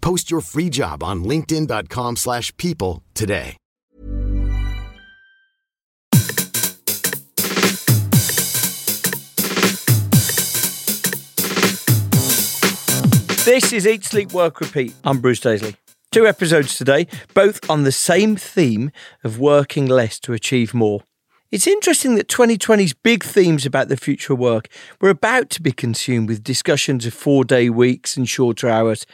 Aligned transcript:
Post 0.00 0.30
your 0.30 0.40
free 0.40 0.70
job 0.70 1.02
on 1.02 1.24
linkedin.com/people 1.24 2.16
slash 2.16 2.56
people 2.56 3.02
today. 3.14 3.56
This 13.48 13.72
is 13.72 13.86
Eat, 13.86 14.04
Sleep, 14.04 14.32
Work, 14.34 14.60
Repeat. 14.60 14.92
I'm 15.04 15.20
Bruce 15.20 15.40
Daisley. 15.40 15.74
Two 16.12 16.26
episodes 16.26 16.76
today, 16.76 17.06
both 17.32 17.58
on 17.70 17.84
the 17.84 17.92
same 17.92 18.36
theme 18.36 18.90
of 19.24 19.38
working 19.38 19.86
less 19.86 20.20
to 20.20 20.34
achieve 20.34 20.74
more. 20.74 21.00
It's 21.50 21.66
interesting 21.66 22.16
that 22.16 22.28
2020's 22.28 22.92
big 22.92 23.24
themes 23.24 23.64
about 23.64 23.88
the 23.88 23.96
future 23.96 24.34
of 24.34 24.38
work 24.38 24.68
were 25.00 25.08
about 25.08 25.48
to 25.50 25.62
be 25.62 25.72
consumed 25.72 26.28
with 26.28 26.44
discussions 26.44 27.06
of 27.06 27.14
four 27.14 27.42
day 27.42 27.70
weeks 27.70 28.18
and 28.18 28.28
shorter 28.28 28.68
hours. 28.68 29.06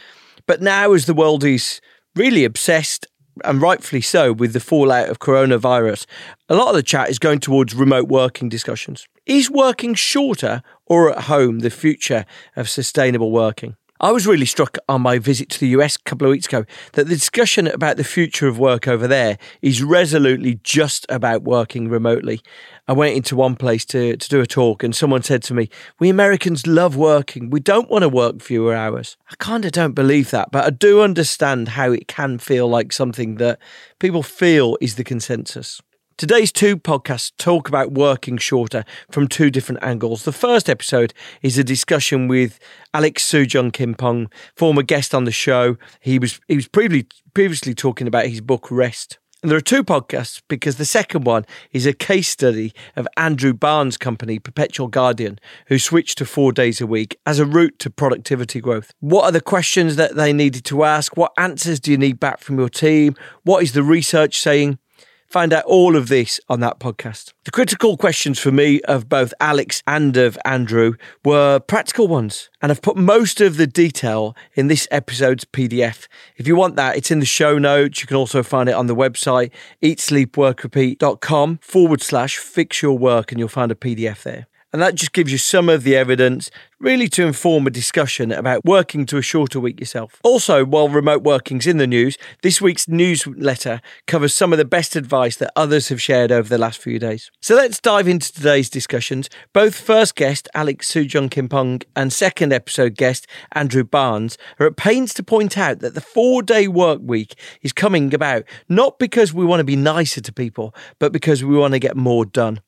But 0.46 0.60
now, 0.60 0.92
as 0.92 1.06
the 1.06 1.14
world 1.14 1.44
is 1.44 1.80
really 2.14 2.44
obsessed, 2.44 3.06
and 3.44 3.60
rightfully 3.60 4.00
so, 4.00 4.32
with 4.32 4.52
the 4.52 4.60
fallout 4.60 5.08
of 5.08 5.18
coronavirus, 5.18 6.06
a 6.48 6.54
lot 6.54 6.68
of 6.68 6.74
the 6.74 6.82
chat 6.82 7.10
is 7.10 7.18
going 7.18 7.40
towards 7.40 7.74
remote 7.74 8.08
working 8.08 8.48
discussions. 8.48 9.08
Is 9.26 9.50
working 9.50 9.94
shorter 9.94 10.62
or 10.86 11.10
at 11.10 11.24
home 11.24 11.60
the 11.60 11.70
future 11.70 12.26
of 12.56 12.68
sustainable 12.68 13.32
working? 13.32 13.76
I 14.04 14.12
was 14.12 14.26
really 14.26 14.44
struck 14.44 14.76
on 14.86 15.00
my 15.00 15.18
visit 15.18 15.48
to 15.48 15.58
the 15.58 15.68
US 15.68 15.96
a 15.96 16.00
couple 16.00 16.26
of 16.26 16.30
weeks 16.32 16.44
ago 16.44 16.66
that 16.92 17.08
the 17.08 17.14
discussion 17.14 17.66
about 17.66 17.96
the 17.96 18.04
future 18.04 18.46
of 18.46 18.58
work 18.58 18.86
over 18.86 19.08
there 19.08 19.38
is 19.62 19.82
resolutely 19.82 20.60
just 20.62 21.06
about 21.08 21.42
working 21.42 21.88
remotely. 21.88 22.42
I 22.86 22.92
went 22.92 23.16
into 23.16 23.34
one 23.34 23.56
place 23.56 23.86
to, 23.86 24.14
to 24.18 24.28
do 24.28 24.42
a 24.42 24.46
talk 24.46 24.82
and 24.82 24.94
someone 24.94 25.22
said 25.22 25.42
to 25.44 25.54
me, 25.54 25.70
We 25.98 26.10
Americans 26.10 26.66
love 26.66 26.96
working. 26.96 27.48
We 27.48 27.60
don't 27.60 27.88
want 27.88 28.02
to 28.02 28.10
work 28.10 28.42
fewer 28.42 28.74
hours. 28.74 29.16
I 29.30 29.36
kind 29.38 29.64
of 29.64 29.72
don't 29.72 29.94
believe 29.94 30.30
that, 30.32 30.50
but 30.52 30.66
I 30.66 30.68
do 30.68 31.00
understand 31.00 31.68
how 31.68 31.90
it 31.90 32.06
can 32.06 32.36
feel 32.36 32.68
like 32.68 32.92
something 32.92 33.36
that 33.36 33.58
people 34.00 34.22
feel 34.22 34.76
is 34.82 34.96
the 34.96 35.04
consensus. 35.04 35.80
Today's 36.16 36.52
two 36.52 36.76
podcasts 36.76 37.32
talk 37.38 37.66
about 37.66 37.90
working 37.90 38.36
shorter 38.36 38.84
from 39.10 39.26
two 39.26 39.50
different 39.50 39.82
angles. 39.82 40.22
The 40.22 40.30
first 40.30 40.70
episode 40.70 41.12
is 41.42 41.58
a 41.58 41.64
discussion 41.64 42.28
with 42.28 42.60
Alex 42.94 43.28
Soojung-Kim 43.28 43.94
Pang, 43.94 44.30
former 44.54 44.84
guest 44.84 45.12
on 45.12 45.24
the 45.24 45.32
show. 45.32 45.76
He 45.98 46.20
was 46.20 46.38
he 46.46 46.54
was 46.54 46.68
previously 46.68 47.08
previously 47.34 47.74
talking 47.74 48.06
about 48.06 48.26
his 48.26 48.40
book 48.40 48.70
Rest. 48.70 49.18
And 49.42 49.50
there 49.50 49.58
are 49.58 49.60
two 49.60 49.82
podcasts 49.82 50.40
because 50.48 50.76
the 50.76 50.84
second 50.84 51.24
one 51.24 51.46
is 51.72 51.84
a 51.84 51.92
case 51.92 52.28
study 52.28 52.72
of 52.94 53.08
Andrew 53.16 53.52
Barnes' 53.52 53.96
company, 53.96 54.38
Perpetual 54.38 54.86
Guardian, 54.86 55.40
who 55.66 55.80
switched 55.80 56.18
to 56.18 56.24
four 56.24 56.52
days 56.52 56.80
a 56.80 56.86
week 56.86 57.18
as 57.26 57.40
a 57.40 57.44
route 57.44 57.80
to 57.80 57.90
productivity 57.90 58.60
growth. 58.60 58.92
What 59.00 59.24
are 59.24 59.32
the 59.32 59.40
questions 59.40 59.96
that 59.96 60.14
they 60.14 60.32
needed 60.32 60.64
to 60.66 60.84
ask? 60.84 61.16
What 61.16 61.32
answers 61.36 61.80
do 61.80 61.90
you 61.90 61.98
need 61.98 62.20
back 62.20 62.38
from 62.38 62.56
your 62.56 62.68
team? 62.68 63.16
What 63.42 63.64
is 63.64 63.72
the 63.72 63.82
research 63.82 64.38
saying? 64.38 64.78
Find 65.26 65.52
out 65.52 65.64
all 65.64 65.96
of 65.96 66.08
this 66.08 66.40
on 66.48 66.60
that 66.60 66.78
podcast. 66.78 67.32
The 67.44 67.50
critical 67.50 67.96
questions 67.96 68.38
for 68.38 68.52
me 68.52 68.80
of 68.82 69.08
both 69.08 69.34
Alex 69.40 69.82
and 69.86 70.16
of 70.16 70.38
Andrew 70.44 70.94
were 71.24 71.60
practical 71.60 72.08
ones, 72.08 72.50
and 72.62 72.70
I've 72.70 72.82
put 72.82 72.96
most 72.96 73.40
of 73.40 73.56
the 73.56 73.66
detail 73.66 74.36
in 74.54 74.68
this 74.68 74.86
episode's 74.90 75.44
PDF. 75.44 76.06
If 76.36 76.46
you 76.46 76.56
want 76.56 76.76
that, 76.76 76.96
it's 76.96 77.10
in 77.10 77.20
the 77.20 77.26
show 77.26 77.58
notes. 77.58 78.00
You 78.00 78.06
can 78.06 78.16
also 78.16 78.42
find 78.42 78.68
it 78.68 78.74
on 78.74 78.86
the 78.86 78.96
website, 78.96 79.50
eatsleepworkrepeat.com 79.82 81.58
forward 81.62 82.00
slash 82.00 82.38
fix 82.38 82.82
your 82.82 82.96
work, 82.96 83.32
and 83.32 83.38
you'll 83.38 83.48
find 83.48 83.72
a 83.72 83.76
PDF 83.76 84.22
there. 84.22 84.46
And 84.74 84.82
that 84.82 84.96
just 84.96 85.12
gives 85.12 85.30
you 85.30 85.38
some 85.38 85.68
of 85.68 85.84
the 85.84 85.94
evidence, 85.94 86.50
really 86.80 87.06
to 87.10 87.24
inform 87.24 87.64
a 87.64 87.70
discussion 87.70 88.32
about 88.32 88.64
working 88.64 89.06
to 89.06 89.18
a 89.18 89.22
shorter 89.22 89.60
week 89.60 89.78
yourself. 89.78 90.18
Also, 90.24 90.64
while 90.64 90.88
remote 90.88 91.22
working's 91.22 91.68
in 91.68 91.76
the 91.76 91.86
news, 91.86 92.18
this 92.42 92.60
week's 92.60 92.88
newsletter 92.88 93.80
covers 94.08 94.34
some 94.34 94.52
of 94.52 94.58
the 94.58 94.64
best 94.64 94.96
advice 94.96 95.36
that 95.36 95.52
others 95.54 95.90
have 95.90 96.02
shared 96.02 96.32
over 96.32 96.48
the 96.48 96.58
last 96.58 96.80
few 96.80 96.98
days. 96.98 97.30
So 97.40 97.54
let's 97.54 97.80
dive 97.80 98.08
into 98.08 98.32
today's 98.32 98.68
discussions. 98.68 99.30
Both 99.52 99.76
first 99.76 100.16
guest, 100.16 100.48
Alex 100.54 100.90
Soojung-Kim 100.92 101.48
Pang, 101.48 101.80
and 101.94 102.12
second 102.12 102.52
episode 102.52 102.96
guest, 102.96 103.28
Andrew 103.52 103.84
Barnes, 103.84 104.36
are 104.58 104.66
at 104.66 104.76
pains 104.76 105.14
to 105.14 105.22
point 105.22 105.56
out 105.56 105.78
that 105.78 105.94
the 105.94 106.00
four 106.00 106.42
day 106.42 106.66
work 106.66 106.98
week 107.00 107.38
is 107.62 107.72
coming 107.72 108.12
about 108.12 108.42
not 108.68 108.98
because 108.98 109.32
we 109.32 109.44
want 109.44 109.60
to 109.60 109.64
be 109.64 109.76
nicer 109.76 110.20
to 110.20 110.32
people, 110.32 110.74
but 110.98 111.12
because 111.12 111.44
we 111.44 111.56
want 111.56 111.74
to 111.74 111.78
get 111.78 111.96
more 111.96 112.24
done. 112.26 112.60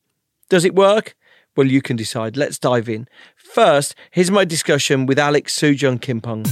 Does 0.47 0.63
it 0.63 0.73
work? 0.73 1.13
Well, 1.57 1.67
you 1.67 1.81
can 1.81 1.95
decide. 1.95 2.37
Let's 2.37 2.59
dive 2.59 2.87
in. 2.87 3.07
First, 3.35 3.95
here's 4.11 4.29
my 4.29 4.45
discussion 4.45 5.07
with 5.07 5.17
Alex 5.17 5.57
Soojung-Kim 5.57 6.21
Pang. 6.21 6.45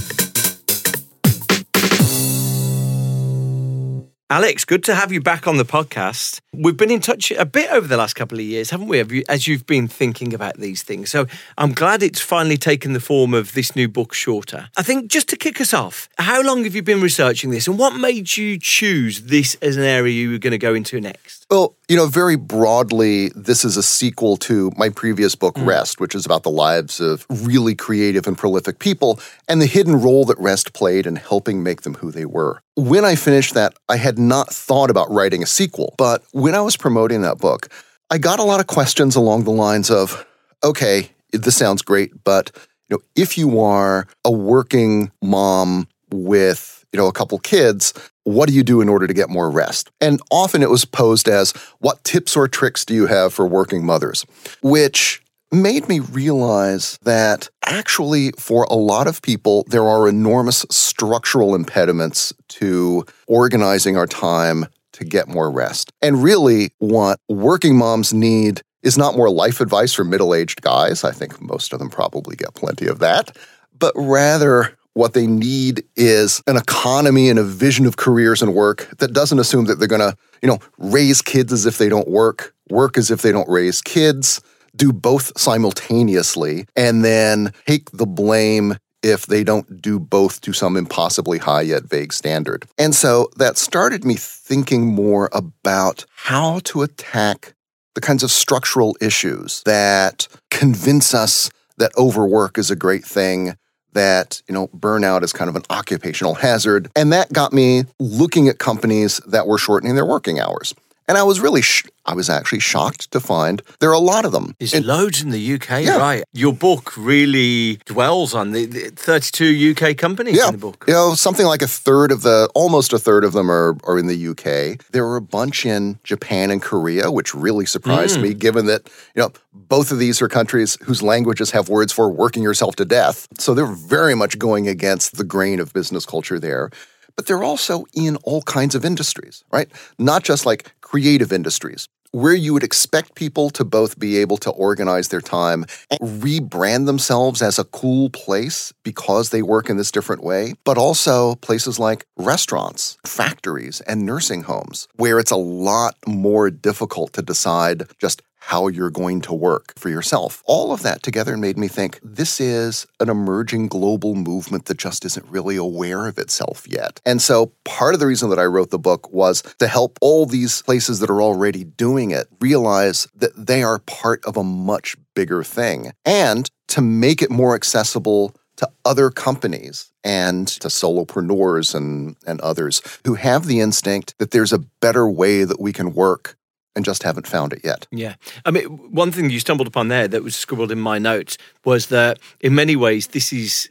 Alex, 4.28 4.64
good 4.64 4.82
to 4.82 4.92
have 4.96 5.12
you 5.12 5.20
back 5.20 5.46
on 5.46 5.56
the 5.56 5.64
podcast. 5.64 6.40
We've 6.52 6.76
been 6.76 6.90
in 6.90 6.98
touch 6.98 7.30
a 7.30 7.46
bit 7.46 7.70
over 7.70 7.86
the 7.86 7.96
last 7.96 8.14
couple 8.14 8.38
of 8.38 8.44
years, 8.44 8.70
haven't 8.70 8.88
we? 8.88 8.98
Have 8.98 9.12
you, 9.12 9.22
as 9.28 9.46
you've 9.46 9.66
been 9.66 9.86
thinking 9.86 10.34
about 10.34 10.56
these 10.56 10.82
things. 10.82 11.12
So 11.12 11.26
I'm 11.56 11.70
glad 11.70 12.02
it's 12.02 12.20
finally 12.20 12.56
taken 12.56 12.92
the 12.92 12.98
form 12.98 13.34
of 13.34 13.52
this 13.52 13.76
new 13.76 13.86
book, 13.86 14.12
Shorter. 14.12 14.68
I 14.76 14.82
think 14.82 15.12
just 15.12 15.28
to 15.28 15.36
kick 15.36 15.60
us 15.60 15.72
off, 15.72 16.08
how 16.18 16.42
long 16.42 16.64
have 16.64 16.74
you 16.74 16.82
been 16.82 17.00
researching 17.00 17.50
this 17.50 17.68
and 17.68 17.78
what 17.78 17.94
made 17.94 18.36
you 18.36 18.58
choose 18.58 19.22
this 19.22 19.56
as 19.62 19.76
an 19.76 19.84
area 19.84 20.12
you 20.12 20.32
were 20.32 20.38
going 20.38 20.50
to 20.50 20.58
go 20.58 20.74
into 20.74 21.00
next? 21.00 21.46
Well, 21.48 21.76
you 21.88 21.96
know, 21.96 22.06
very 22.06 22.34
broadly, 22.34 23.28
this 23.36 23.64
is 23.64 23.76
a 23.76 23.82
sequel 23.82 24.36
to 24.38 24.72
my 24.76 24.88
previous 24.88 25.36
book, 25.36 25.54
mm. 25.54 25.66
Rest, 25.66 26.00
which 26.00 26.16
is 26.16 26.26
about 26.26 26.42
the 26.42 26.50
lives 26.50 26.98
of 27.00 27.24
really 27.30 27.76
creative 27.76 28.26
and 28.26 28.36
prolific 28.36 28.80
people 28.80 29.20
and 29.48 29.62
the 29.62 29.66
hidden 29.66 30.00
role 30.00 30.24
that 30.24 30.38
Rest 30.38 30.72
played 30.72 31.06
in 31.06 31.14
helping 31.14 31.62
make 31.62 31.82
them 31.82 31.94
who 31.94 32.10
they 32.10 32.24
were. 32.24 32.60
When 32.74 33.04
I 33.04 33.14
finished 33.14 33.54
that, 33.54 33.74
I 33.88 33.96
had 33.96 34.18
not 34.18 34.52
thought 34.52 34.90
about 34.90 35.10
writing 35.10 35.44
a 35.44 35.46
sequel, 35.46 35.94
but 35.96 36.24
when 36.32 36.56
I 36.56 36.60
was 36.60 36.76
promoting 36.76 37.22
that 37.22 37.38
book, 37.38 37.68
I 38.10 38.18
got 38.18 38.40
a 38.40 38.44
lot 38.44 38.60
of 38.60 38.66
questions 38.66 39.14
along 39.14 39.44
the 39.44 39.52
lines 39.52 39.90
of, 39.90 40.26
okay, 40.64 41.10
this 41.32 41.56
sounds 41.56 41.82
great, 41.82 42.24
but 42.24 42.50
you 42.88 42.96
know, 42.96 43.02
if 43.14 43.38
you 43.38 43.60
are 43.60 44.08
a 44.24 44.30
working 44.30 45.12
mom 45.22 45.88
with, 46.10 46.84
you 46.92 46.98
know, 46.98 47.06
a 47.06 47.12
couple 47.12 47.38
kids, 47.38 47.92
what 48.26 48.48
do 48.48 48.54
you 48.54 48.64
do 48.64 48.80
in 48.80 48.88
order 48.88 49.06
to 49.06 49.14
get 49.14 49.30
more 49.30 49.48
rest? 49.50 49.88
And 50.00 50.20
often 50.32 50.60
it 50.60 50.68
was 50.68 50.84
posed 50.84 51.28
as, 51.28 51.52
what 51.78 52.02
tips 52.02 52.36
or 52.36 52.48
tricks 52.48 52.84
do 52.84 52.92
you 52.92 53.06
have 53.06 53.32
for 53.32 53.46
working 53.46 53.86
mothers? 53.86 54.26
Which 54.62 55.22
made 55.52 55.88
me 55.88 56.00
realize 56.00 56.98
that 57.02 57.48
actually, 57.64 58.32
for 58.32 58.64
a 58.64 58.74
lot 58.74 59.06
of 59.06 59.22
people, 59.22 59.64
there 59.68 59.86
are 59.86 60.08
enormous 60.08 60.66
structural 60.70 61.54
impediments 61.54 62.32
to 62.48 63.04
organizing 63.28 63.96
our 63.96 64.08
time 64.08 64.66
to 64.94 65.04
get 65.04 65.28
more 65.28 65.48
rest. 65.48 65.92
And 66.02 66.20
really, 66.20 66.72
what 66.78 67.20
working 67.28 67.76
moms 67.76 68.12
need 68.12 68.60
is 68.82 68.98
not 68.98 69.16
more 69.16 69.30
life 69.30 69.60
advice 69.60 69.92
for 69.94 70.02
middle 70.02 70.34
aged 70.34 70.62
guys. 70.62 71.04
I 71.04 71.12
think 71.12 71.40
most 71.40 71.72
of 71.72 71.78
them 71.78 71.90
probably 71.90 72.34
get 72.34 72.54
plenty 72.54 72.88
of 72.88 72.98
that, 72.98 73.36
but 73.78 73.92
rather 73.94 74.75
what 74.96 75.12
they 75.12 75.26
need 75.26 75.84
is 75.94 76.42
an 76.46 76.56
economy 76.56 77.28
and 77.28 77.38
a 77.38 77.44
vision 77.44 77.84
of 77.84 77.98
careers 77.98 78.40
and 78.40 78.54
work 78.54 78.88
that 78.96 79.12
doesn't 79.12 79.38
assume 79.38 79.66
that 79.66 79.78
they're 79.78 79.86
going 79.86 80.00
to, 80.00 80.16
you 80.40 80.48
know, 80.48 80.58
raise 80.78 81.20
kids 81.20 81.52
as 81.52 81.66
if 81.66 81.76
they 81.76 81.90
don't 81.90 82.08
work, 82.08 82.54
work 82.70 82.96
as 82.96 83.10
if 83.10 83.20
they 83.20 83.30
don't 83.30 83.48
raise 83.48 83.82
kids, 83.82 84.40
do 84.74 84.94
both 84.94 85.38
simultaneously, 85.38 86.64
and 86.76 87.04
then 87.04 87.52
take 87.66 87.90
the 87.90 88.06
blame 88.06 88.78
if 89.02 89.26
they 89.26 89.44
don't 89.44 89.82
do 89.82 90.00
both 90.00 90.40
to 90.40 90.54
some 90.54 90.78
impossibly 90.78 91.36
high 91.36 91.60
yet 91.60 91.84
vague 91.84 92.14
standard. 92.14 92.64
And 92.78 92.94
so 92.94 93.28
that 93.36 93.58
started 93.58 94.02
me 94.02 94.14
thinking 94.16 94.86
more 94.86 95.28
about 95.34 96.06
how 96.16 96.60
to 96.60 96.80
attack 96.80 97.52
the 97.94 98.00
kinds 98.00 98.22
of 98.22 98.30
structural 98.30 98.96
issues 99.02 99.62
that 99.66 100.26
convince 100.50 101.12
us 101.12 101.50
that 101.76 101.92
overwork 101.98 102.56
is 102.56 102.70
a 102.70 102.76
great 102.76 103.04
thing, 103.04 103.56
that, 103.96 104.40
you 104.46 104.54
know, 104.54 104.68
burnout 104.68 105.22
is 105.22 105.32
kind 105.32 105.48
of 105.48 105.56
an 105.56 105.62
occupational 105.70 106.34
hazard. 106.34 106.90
And 106.94 107.12
that 107.12 107.32
got 107.32 107.52
me 107.52 107.84
looking 107.98 108.48
at 108.48 108.58
companies 108.58 109.18
that 109.26 109.46
were 109.46 109.58
shortening 109.58 109.94
their 109.96 110.06
working 110.06 110.38
hours. 110.38 110.74
And 111.08 111.16
I 111.16 111.22
was 111.22 111.38
really, 111.38 111.62
sh- 111.62 111.84
I 112.04 112.14
was 112.14 112.28
actually 112.28 112.58
shocked 112.58 113.10
to 113.12 113.20
find 113.20 113.62
there 113.78 113.90
are 113.90 113.92
a 113.94 113.98
lot 114.00 114.24
of 114.24 114.32
them. 114.32 114.54
There's 114.58 114.74
And- 114.74 114.84
loads 114.84 115.22
in 115.22 115.30
the 115.30 115.38
UK, 115.54 115.84
Yeah. 115.84 115.98
right? 115.98 116.24
Your 116.32 116.52
book 116.52 116.96
really 116.96 117.78
dwells 117.86 118.34
on 118.34 118.50
the, 118.50 118.66
the 118.66 118.90
32 118.90 119.70
UK 119.70 119.96
companies 119.96 120.36
yeah, 120.36 120.46
in 120.48 120.52
the 120.52 120.58
book. 120.58 120.84
you 120.88 120.94
know, 120.94 121.14
something 121.14 121.46
like 121.46 121.62
a 121.62 121.68
third 121.68 122.10
of 122.10 122.22
the, 122.22 122.48
almost 122.54 122.92
a 122.92 122.98
third 122.98 123.22
of 123.22 123.32
them 123.34 123.50
are, 123.50 123.76
are 123.84 123.98
in 123.98 124.08
the 124.08 124.28
UK. 124.28 124.80
There 124.90 125.04
were 125.04 125.16
a 125.16 125.20
bunch 125.20 125.64
in 125.64 125.98
Japan 126.02 126.50
and 126.50 126.60
Korea, 126.60 127.10
which 127.12 127.34
really 127.34 127.66
surprised 127.66 128.18
Mm. 128.18 128.22
me, 128.22 128.34
given 128.34 128.66
that, 128.66 128.88
you 129.14 129.22
know, 129.22 129.30
both 129.52 129.92
of 129.92 129.98
these 129.98 130.20
are 130.20 130.28
countries 130.28 130.76
whose 130.82 131.02
languages 131.02 131.52
have 131.52 131.68
words 131.68 131.92
for 131.92 132.08
working 132.10 132.42
yourself 132.42 132.74
to 132.76 132.84
death. 132.84 133.26
So 133.38 133.54
they're 133.54 133.66
very 133.66 134.14
much 134.16 134.38
going 134.38 134.66
against 134.68 135.16
the 135.18 135.24
grain 135.24 135.60
of 135.60 135.72
business 135.72 136.04
culture 136.04 136.38
there. 136.40 136.70
But 137.16 137.26
they're 137.26 137.42
also 137.42 137.86
in 137.94 138.16
all 138.24 138.42
kinds 138.42 138.74
of 138.74 138.84
industries, 138.84 139.42
right? 139.50 139.68
Not 139.98 140.22
just 140.22 140.46
like 140.46 140.72
creative 140.82 141.32
industries, 141.32 141.88
where 142.12 142.34
you 142.34 142.52
would 142.52 142.62
expect 142.62 143.14
people 143.14 143.50
to 143.50 143.64
both 143.64 143.98
be 143.98 144.18
able 144.18 144.36
to 144.38 144.50
organize 144.50 145.08
their 145.08 145.20
time 145.20 145.64
and 145.90 146.00
rebrand 146.22 146.86
themselves 146.86 147.42
as 147.42 147.58
a 147.58 147.64
cool 147.64 148.10
place 148.10 148.72
because 148.84 149.30
they 149.30 149.42
work 149.42 149.68
in 149.68 149.76
this 149.76 149.90
different 149.90 150.22
way, 150.22 150.54
but 150.64 150.78
also 150.78 151.34
places 151.36 151.78
like 151.78 152.06
restaurants, 152.16 152.96
factories, 153.06 153.80
and 153.82 154.06
nursing 154.06 154.42
homes, 154.42 154.86
where 154.96 155.18
it's 155.18 155.30
a 155.30 155.36
lot 155.36 155.94
more 156.06 156.50
difficult 156.50 157.12
to 157.14 157.22
decide 157.22 157.84
just 157.98 158.22
how 158.46 158.68
you're 158.68 158.90
going 158.90 159.20
to 159.20 159.34
work 159.34 159.72
for 159.76 159.88
yourself. 159.88 160.40
All 160.46 160.72
of 160.72 160.82
that 160.84 161.02
together 161.02 161.36
made 161.36 161.58
me 161.58 161.66
think 161.66 161.98
this 162.00 162.40
is 162.40 162.86
an 163.00 163.08
emerging 163.08 163.66
global 163.66 164.14
movement 164.14 164.66
that 164.66 164.78
just 164.78 165.04
isn't 165.04 165.26
really 165.26 165.56
aware 165.56 166.06
of 166.06 166.16
itself 166.16 166.64
yet. 166.68 167.00
And 167.04 167.20
so 167.20 167.50
part 167.64 167.94
of 167.94 167.98
the 167.98 168.06
reason 168.06 168.30
that 168.30 168.38
I 168.38 168.44
wrote 168.44 168.70
the 168.70 168.78
book 168.78 169.12
was 169.12 169.42
to 169.58 169.66
help 169.66 169.98
all 170.00 170.26
these 170.26 170.62
places 170.62 171.00
that 171.00 171.10
are 171.10 171.20
already 171.20 171.64
doing 171.64 172.12
it 172.12 172.28
realize 172.38 173.08
that 173.16 173.32
they 173.36 173.64
are 173.64 173.80
part 173.80 174.24
of 174.24 174.36
a 174.36 174.44
much 174.44 174.96
bigger 175.16 175.42
thing 175.42 175.90
and 176.04 176.48
to 176.68 176.80
make 176.80 177.22
it 177.22 177.32
more 177.32 177.56
accessible 177.56 178.36
to 178.58 178.70
other 178.84 179.10
companies 179.10 179.90
and 180.04 180.46
to 180.46 180.68
solopreneurs 180.68 181.74
and, 181.74 182.14
and 182.28 182.40
others 182.42 182.80
who 183.04 183.14
have 183.14 183.46
the 183.46 183.58
instinct 183.58 184.14
that 184.18 184.30
there's 184.30 184.52
a 184.52 184.60
better 184.80 185.08
way 185.08 185.42
that 185.42 185.60
we 185.60 185.72
can 185.72 185.92
work 185.92 186.36
and 186.76 186.84
just 186.84 187.02
haven't 187.02 187.26
found 187.26 187.52
it 187.52 187.62
yet. 187.64 187.88
Yeah. 187.90 188.14
I 188.44 188.52
mean, 188.52 188.66
one 188.92 189.10
thing 189.10 189.30
you 189.30 189.40
stumbled 189.40 189.66
upon 189.66 189.88
there 189.88 190.06
that 190.06 190.22
was 190.22 190.36
scribbled 190.36 190.70
in 190.70 190.78
my 190.78 190.98
notes 190.98 191.38
was 191.64 191.86
that 191.86 192.20
in 192.40 192.54
many 192.54 192.76
ways, 192.76 193.08
this 193.08 193.32
is 193.32 193.70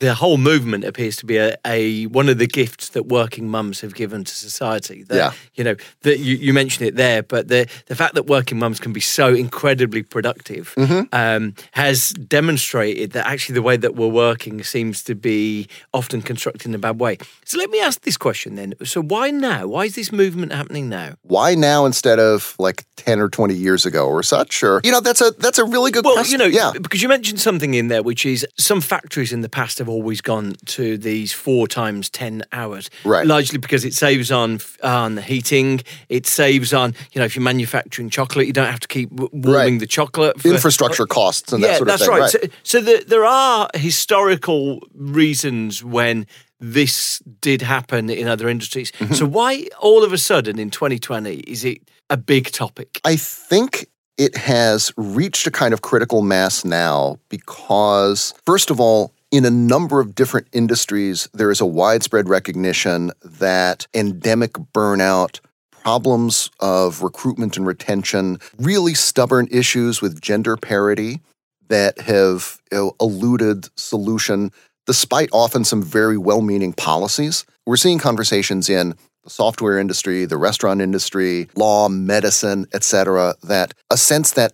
the 0.00 0.14
whole 0.14 0.38
movement 0.38 0.84
appears 0.84 1.16
to 1.16 1.26
be 1.26 1.36
a, 1.36 1.56
a 1.66 2.06
one 2.06 2.28
of 2.28 2.38
the 2.38 2.46
gifts 2.46 2.88
that 2.90 3.06
working 3.06 3.48
mums 3.48 3.80
have 3.82 3.94
given 3.94 4.24
to 4.24 4.34
society. 4.34 5.02
That, 5.04 5.16
Yeah. 5.16 5.32
You 5.54 5.64
know, 5.64 5.76
that 6.02 6.18
you, 6.18 6.36
you 6.36 6.52
mentioned 6.54 6.88
it 6.88 6.96
there, 6.96 7.22
but 7.22 7.48
the, 7.48 7.68
the 7.86 7.94
fact 7.94 8.14
that 8.14 8.26
working 8.26 8.58
mums 8.58 8.80
can 8.80 8.92
be 8.94 9.00
so 9.00 9.34
incredibly 9.34 10.02
productive 10.02 10.74
um, 11.12 11.54
has 11.72 12.10
demonstrated 12.10 13.12
that 13.12 13.26
actually 13.26 13.54
the 13.54 13.62
way 13.62 13.76
that 13.76 13.94
we're 13.94 14.06
working 14.08 14.62
seems 14.64 15.02
to 15.04 15.14
be 15.14 15.68
often 15.92 16.22
constructed 16.22 16.66
in 16.66 16.74
a 16.74 16.78
bad 16.78 16.98
way. 16.98 17.18
So 17.44 17.58
let 17.58 17.68
me 17.70 17.80
ask 17.82 18.00
this 18.00 18.16
question 18.16 18.54
then. 18.54 18.74
So 18.84 19.02
why 19.02 19.30
now? 19.30 19.66
Why 19.66 19.84
is 19.84 19.94
this 19.96 20.10
movement 20.12 20.52
happening 20.52 20.88
now? 20.88 21.14
Why 21.22 21.54
now 21.54 21.84
instead 21.84 22.18
of 22.18 22.56
like 22.58 22.84
10 22.96 23.20
or 23.20 23.28
20 23.28 23.54
years 23.54 23.84
ago 23.84 24.06
or 24.08 24.22
such? 24.22 24.62
Or, 24.62 24.80
you 24.82 24.92
know, 24.92 25.00
that's 25.00 25.20
a 25.20 25.30
that's 25.32 25.58
a 25.58 25.64
really 25.64 25.90
good 25.90 26.04
Well, 26.06 26.14
question. 26.14 26.32
you 26.32 26.38
know, 26.38 26.46
yeah. 26.50 26.72
because 26.80 27.02
you 27.02 27.08
mentioned 27.08 27.38
something 27.40 27.74
in 27.74 27.88
there, 27.88 28.02
which 28.02 28.24
is 28.24 28.46
some 28.58 28.80
factories 28.80 29.32
in 29.32 29.42
the 29.42 29.48
past 29.50 29.76
have 29.78 29.89
always 29.90 30.20
gone 30.20 30.54
to 30.66 30.96
these 30.96 31.32
four 31.32 31.66
times 31.68 32.08
ten 32.08 32.42
hours, 32.52 32.88
Right. 33.04 33.26
Largely 33.26 33.58
because 33.58 33.84
it 33.84 33.94
saves 33.94 34.30
on 34.30 34.60
on 34.82 35.16
the 35.16 35.22
heating, 35.22 35.80
it 36.08 36.26
saves 36.26 36.72
on 36.72 36.94
you 37.12 37.18
know 37.18 37.24
if 37.24 37.34
you're 37.36 37.42
manufacturing 37.42 38.10
chocolate, 38.10 38.46
you 38.46 38.52
don't 38.52 38.66
have 38.70 38.80
to 38.80 38.88
keep 38.88 39.10
w- 39.10 39.28
warming 39.32 39.72
Right. 39.74 39.80
the 39.80 39.86
chocolate. 39.86 40.40
For, 40.40 40.48
Infrastructure 40.48 41.06
costs 41.06 41.52
and 41.52 41.62
that 41.64 41.76
sort 41.78 41.88
of 41.88 41.98
thing. 42.00 42.08
that's 42.10 42.32
thing. 42.32 42.40
right. 42.42 42.52
So, 42.64 42.78
so 42.78 42.80
the, 42.80 43.04
there 43.06 43.24
are 43.24 43.68
historical 43.74 44.80
reasons 44.94 45.84
when 45.84 46.26
this 46.60 47.20
did 47.40 47.62
happen 47.62 48.10
in 48.10 48.28
other 48.28 48.48
industries. 48.48 48.92
Mm-hmm. 48.92 49.14
So 49.14 49.26
why 49.26 49.66
all 49.80 50.04
of 50.04 50.12
a 50.12 50.18
sudden 50.18 50.58
in 50.58 50.70
2020 50.70 51.36
is 51.40 51.64
it 51.64 51.78
a 52.10 52.16
big 52.16 52.50
topic? 52.52 53.00
I 53.04 53.16
think 53.16 53.86
it 54.18 54.36
has 54.36 54.92
reached 54.98 55.46
a 55.46 55.50
kind 55.50 55.72
of 55.72 55.80
critical 55.80 56.20
mass 56.20 56.64
now 56.64 57.18
because, 57.30 58.34
first 58.44 58.70
of 58.70 58.78
all, 58.80 59.14
in 59.30 59.44
a 59.44 59.50
number 59.50 60.00
of 60.00 60.14
different 60.14 60.48
industries, 60.52 61.28
there 61.32 61.50
is 61.50 61.60
a 61.60 61.66
widespread 61.66 62.28
recognition 62.28 63.12
that 63.22 63.86
endemic 63.94 64.52
burnout, 64.74 65.40
problems 65.70 66.50
of 66.60 67.02
recruitment 67.02 67.56
and 67.56 67.66
retention, 67.66 68.38
really 68.58 68.94
stubborn 68.94 69.48
issues 69.50 70.02
with 70.02 70.20
gender 70.20 70.56
parity 70.56 71.20
that 71.68 71.98
have 72.00 72.60
you 72.72 72.78
know, 72.78 72.96
eluded 73.00 73.68
solution 73.78 74.50
despite 74.86 75.28
often 75.32 75.62
some 75.62 75.82
very 75.82 76.18
well 76.18 76.40
meaning 76.40 76.72
policies. 76.72 77.44
We're 77.66 77.76
seeing 77.76 77.98
conversations 77.98 78.68
in 78.68 78.94
the 79.22 79.30
software 79.30 79.78
industry, 79.78 80.24
the 80.24 80.36
restaurant 80.36 80.80
industry, 80.80 81.48
law, 81.54 81.88
medicine, 81.88 82.66
et 82.72 82.82
cetera, 82.82 83.36
that 83.44 83.74
a 83.90 83.96
sense 83.96 84.32
that 84.32 84.52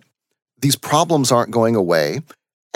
these 0.59 0.75
problems 0.75 1.31
aren't 1.31 1.51
going 1.51 1.75
away 1.75 2.19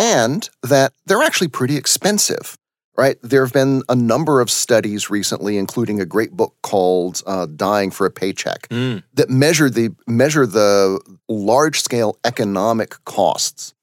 and 0.01 0.49
that 0.63 0.93
they're 1.05 1.21
actually 1.21 1.47
pretty 1.47 1.77
expensive. 1.77 2.57
Right? 2.97 3.17
There 3.23 3.43
have 3.45 3.53
been 3.53 3.83
a 3.87 3.95
number 3.95 4.41
of 4.41 4.51
studies 4.51 5.09
recently, 5.09 5.57
including 5.57 6.01
a 6.01 6.05
great 6.05 6.31
book 6.31 6.53
called 6.61 7.23
uh, 7.25 7.47
"Dying 7.47 7.89
for 7.89 8.05
a 8.05 8.11
Paycheck," 8.11 8.67
that 9.13 9.29
measure 9.29 9.69
the 9.69 9.91
measure 10.07 10.45
the 10.45 10.99
large-scale 11.29 12.17
economic 12.25 13.03
costs 13.05 13.73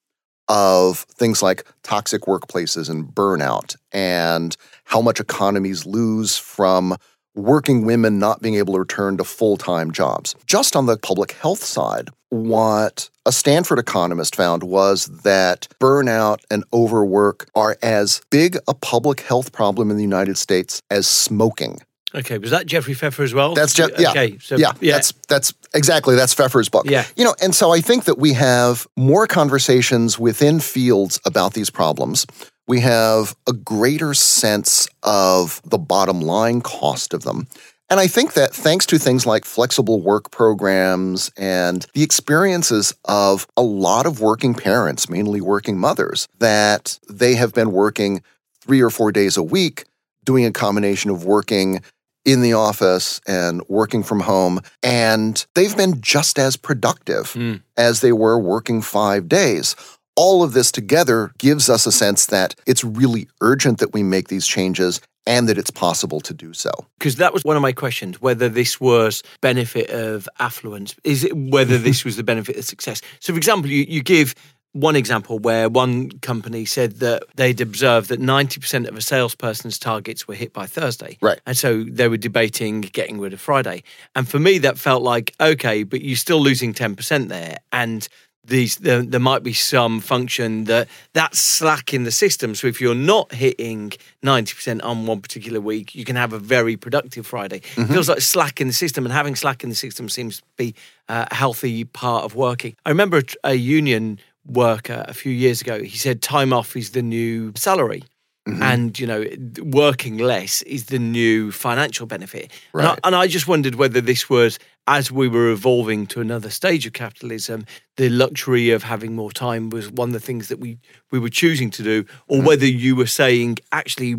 of 0.48 1.00
things 1.18 1.42
like 1.42 1.66
toxic 1.82 2.22
workplaces 2.22 2.88
and 2.90 3.06
burnout 3.08 3.76
and 3.92 4.56
how 4.84 5.00
much 5.00 5.20
economies 5.20 5.84
lose 5.86 6.36
from 6.38 6.96
working 7.34 7.84
women 7.84 8.18
not 8.18 8.42
being 8.42 8.56
able 8.56 8.74
to 8.74 8.80
return 8.80 9.16
to 9.16 9.24
full 9.24 9.56
time 9.56 9.90
jobs. 9.90 10.34
Just 10.46 10.76
on 10.76 10.86
the 10.86 10.96
public 10.96 11.32
health 11.32 11.62
side, 11.62 12.10
what 12.30 13.10
a 13.26 13.32
Stanford 13.32 13.78
economist 13.78 14.36
found 14.36 14.62
was 14.62 15.06
that 15.22 15.68
burnout 15.80 16.40
and 16.50 16.64
overwork 16.72 17.48
are 17.54 17.76
as 17.82 18.20
big 18.30 18.56
a 18.66 18.74
public 18.74 19.20
health 19.20 19.52
problem 19.52 19.90
in 19.90 19.96
the 19.96 20.02
United 20.02 20.36
States 20.38 20.82
as 20.90 21.06
smoking. 21.06 21.80
Okay, 22.14 22.38
was 22.38 22.50
that 22.50 22.64
Jeffrey 22.64 22.94
Pfeffer 22.94 23.22
as 23.22 23.34
well? 23.34 23.54
That's 23.54 23.74
just 23.74 23.98
yeah, 23.98 24.10
Okay, 24.10 24.38
so 24.40 24.56
yeah, 24.56 24.72
that's 24.80 25.12
that's 25.28 25.52
exactly 25.74 26.14
that's 26.14 26.32
Pfeffer's 26.32 26.70
book. 26.70 26.88
Yeah. 26.88 27.04
you 27.16 27.24
know, 27.24 27.34
and 27.42 27.54
so 27.54 27.70
I 27.70 27.80
think 27.80 28.04
that 28.04 28.18
we 28.18 28.32
have 28.32 28.86
more 28.96 29.26
conversations 29.26 30.18
within 30.18 30.58
fields 30.60 31.20
about 31.26 31.52
these 31.52 31.68
problems. 31.68 32.26
We 32.66 32.80
have 32.80 33.36
a 33.46 33.52
greater 33.52 34.14
sense 34.14 34.88
of 35.02 35.60
the 35.64 35.78
bottom 35.78 36.22
line 36.22 36.62
cost 36.62 37.12
of 37.12 37.24
them. 37.24 37.46
And 37.90 37.98
I 37.98 38.06
think 38.06 38.34
that 38.34 38.54
thanks 38.54 38.84
to 38.86 38.98
things 38.98 39.24
like 39.24 39.44
flexible 39.44 40.00
work 40.00 40.30
programs 40.30 41.30
and 41.36 41.86
the 41.94 42.02
experiences 42.02 42.94
of 43.06 43.46
a 43.56 43.62
lot 43.62 44.04
of 44.04 44.20
working 44.20 44.54
parents, 44.54 45.08
mainly 45.08 45.40
working 45.40 45.78
mothers, 45.78 46.28
that 46.38 46.98
they 47.08 47.34
have 47.34 47.54
been 47.54 47.72
working 47.72 48.22
three 48.60 48.82
or 48.82 48.90
four 48.90 49.10
days 49.10 49.38
a 49.38 49.42
week, 49.42 49.84
doing 50.24 50.44
a 50.44 50.52
combination 50.52 51.10
of 51.10 51.24
working 51.24 51.80
in 52.26 52.42
the 52.42 52.52
office 52.52 53.22
and 53.26 53.62
working 53.68 54.02
from 54.02 54.20
home. 54.20 54.60
And 54.82 55.44
they've 55.54 55.76
been 55.76 56.02
just 56.02 56.38
as 56.38 56.56
productive 56.58 57.32
hmm. 57.32 57.54
as 57.78 58.02
they 58.02 58.12
were 58.12 58.38
working 58.38 58.82
five 58.82 59.28
days. 59.28 59.74
All 60.14 60.42
of 60.42 60.52
this 60.52 60.70
together 60.70 61.32
gives 61.38 61.70
us 61.70 61.86
a 61.86 61.92
sense 61.92 62.26
that 62.26 62.54
it's 62.66 62.84
really 62.84 63.28
urgent 63.40 63.78
that 63.78 63.94
we 63.94 64.02
make 64.02 64.28
these 64.28 64.46
changes 64.46 65.00
and 65.28 65.48
that 65.48 65.58
it's 65.58 65.70
possible 65.70 66.20
to 66.20 66.34
do 66.34 66.52
so. 66.52 66.72
because 66.98 67.16
that 67.16 67.32
was 67.32 67.44
one 67.44 67.56
of 67.56 67.62
my 67.62 67.72
questions 67.72 68.20
whether 68.20 68.48
this 68.48 68.80
was 68.80 69.22
benefit 69.40 69.88
of 69.90 70.28
affluence 70.40 70.96
is 71.04 71.22
it 71.22 71.36
whether 71.36 71.78
this 71.88 72.04
was 72.04 72.16
the 72.16 72.24
benefit 72.24 72.56
of 72.56 72.64
success 72.64 73.00
so 73.20 73.32
for 73.32 73.38
example 73.38 73.70
you, 73.70 73.84
you 73.88 74.02
give 74.02 74.34
one 74.72 74.96
example 74.96 75.38
where 75.38 75.68
one 75.68 76.10
company 76.20 76.64
said 76.64 76.96
that 77.00 77.24
they'd 77.34 77.60
observed 77.60 78.08
that 78.10 78.20
90% 78.20 78.86
of 78.86 78.96
a 78.96 79.00
salesperson's 79.00 79.78
targets 79.78 80.28
were 80.28 80.34
hit 80.34 80.52
by 80.52 80.66
Thursday. 80.66 81.16
Right. 81.20 81.40
And 81.46 81.56
so 81.56 81.84
they 81.84 82.08
were 82.08 82.18
debating 82.18 82.82
getting 82.82 83.18
rid 83.18 83.32
of 83.32 83.40
Friday. 83.40 83.82
And 84.14 84.28
for 84.28 84.38
me, 84.38 84.58
that 84.58 84.78
felt 84.78 85.02
like, 85.02 85.34
okay, 85.40 85.82
but 85.84 86.02
you're 86.02 86.16
still 86.16 86.40
losing 86.40 86.74
10% 86.74 87.28
there. 87.28 87.56
And 87.72 88.06
these 88.48 88.76
there, 88.76 89.02
there 89.02 89.20
might 89.20 89.42
be 89.42 89.52
some 89.52 90.00
function 90.00 90.64
that 90.64 90.88
that's 91.12 91.38
slack 91.38 91.94
in 91.94 92.04
the 92.04 92.10
system. 92.10 92.54
So 92.54 92.66
if 92.66 92.80
you're 92.80 92.94
not 92.94 93.32
hitting 93.32 93.92
90% 94.24 94.82
on 94.82 95.06
one 95.06 95.20
particular 95.20 95.60
week, 95.60 95.94
you 95.94 96.04
can 96.04 96.16
have 96.16 96.32
a 96.32 96.38
very 96.38 96.76
productive 96.76 97.26
Friday. 97.26 97.62
It 97.76 97.86
feels 97.86 98.08
like 98.08 98.20
slack 98.20 98.60
in 98.60 98.66
the 98.66 98.72
system, 98.72 99.04
and 99.04 99.12
having 99.12 99.36
slack 99.36 99.62
in 99.62 99.70
the 99.70 99.76
system 99.76 100.08
seems 100.08 100.38
to 100.38 100.44
be 100.56 100.74
uh, 101.08 101.26
a 101.30 101.34
healthy 101.34 101.84
part 101.84 102.24
of 102.24 102.34
working. 102.34 102.74
I 102.84 102.90
remember 102.90 103.18
a, 103.18 103.50
a 103.50 103.54
union 103.54 104.18
worker 104.46 105.04
a 105.06 105.14
few 105.14 105.32
years 105.32 105.60
ago. 105.60 105.82
He 105.82 105.96
said 105.96 106.22
time 106.22 106.52
off 106.52 106.76
is 106.76 106.90
the 106.90 107.02
new 107.02 107.52
salary. 107.54 108.02
Mm-hmm. 108.48 108.62
And 108.62 108.98
you 108.98 109.06
know, 109.06 109.24
working 109.62 110.18
less 110.18 110.62
is 110.62 110.86
the 110.86 110.98
new 110.98 111.52
financial 111.52 112.06
benefit. 112.06 112.50
And, 112.72 112.86
I, 112.86 112.98
and 113.08 113.16
I 113.16 113.26
just 113.26 113.46
wondered 113.46 113.74
whether 113.74 114.00
this 114.00 114.30
was, 114.30 114.58
as 114.86 115.12
we 115.12 115.28
were 115.28 115.50
evolving 115.50 116.06
to 116.08 116.20
another 116.20 116.50
stage 116.50 116.86
of 116.86 116.92
capitalism, 116.92 117.66
the 117.96 118.08
luxury 118.08 118.70
of 118.70 118.82
having 118.82 119.14
more 119.14 119.32
time 119.32 119.70
was 119.70 119.90
one 119.90 120.10
of 120.10 120.12
the 120.14 120.20
things 120.20 120.48
that 120.48 120.58
we 120.58 120.78
we 121.10 121.18
were 121.18 121.28
choosing 121.28 121.70
to 121.70 121.82
do, 121.82 122.04
or 122.26 122.38
mm-hmm. 122.38 122.46
whether 122.46 122.66
you 122.66 122.96
were 122.96 123.06
saying 123.06 123.58
actually. 123.70 124.16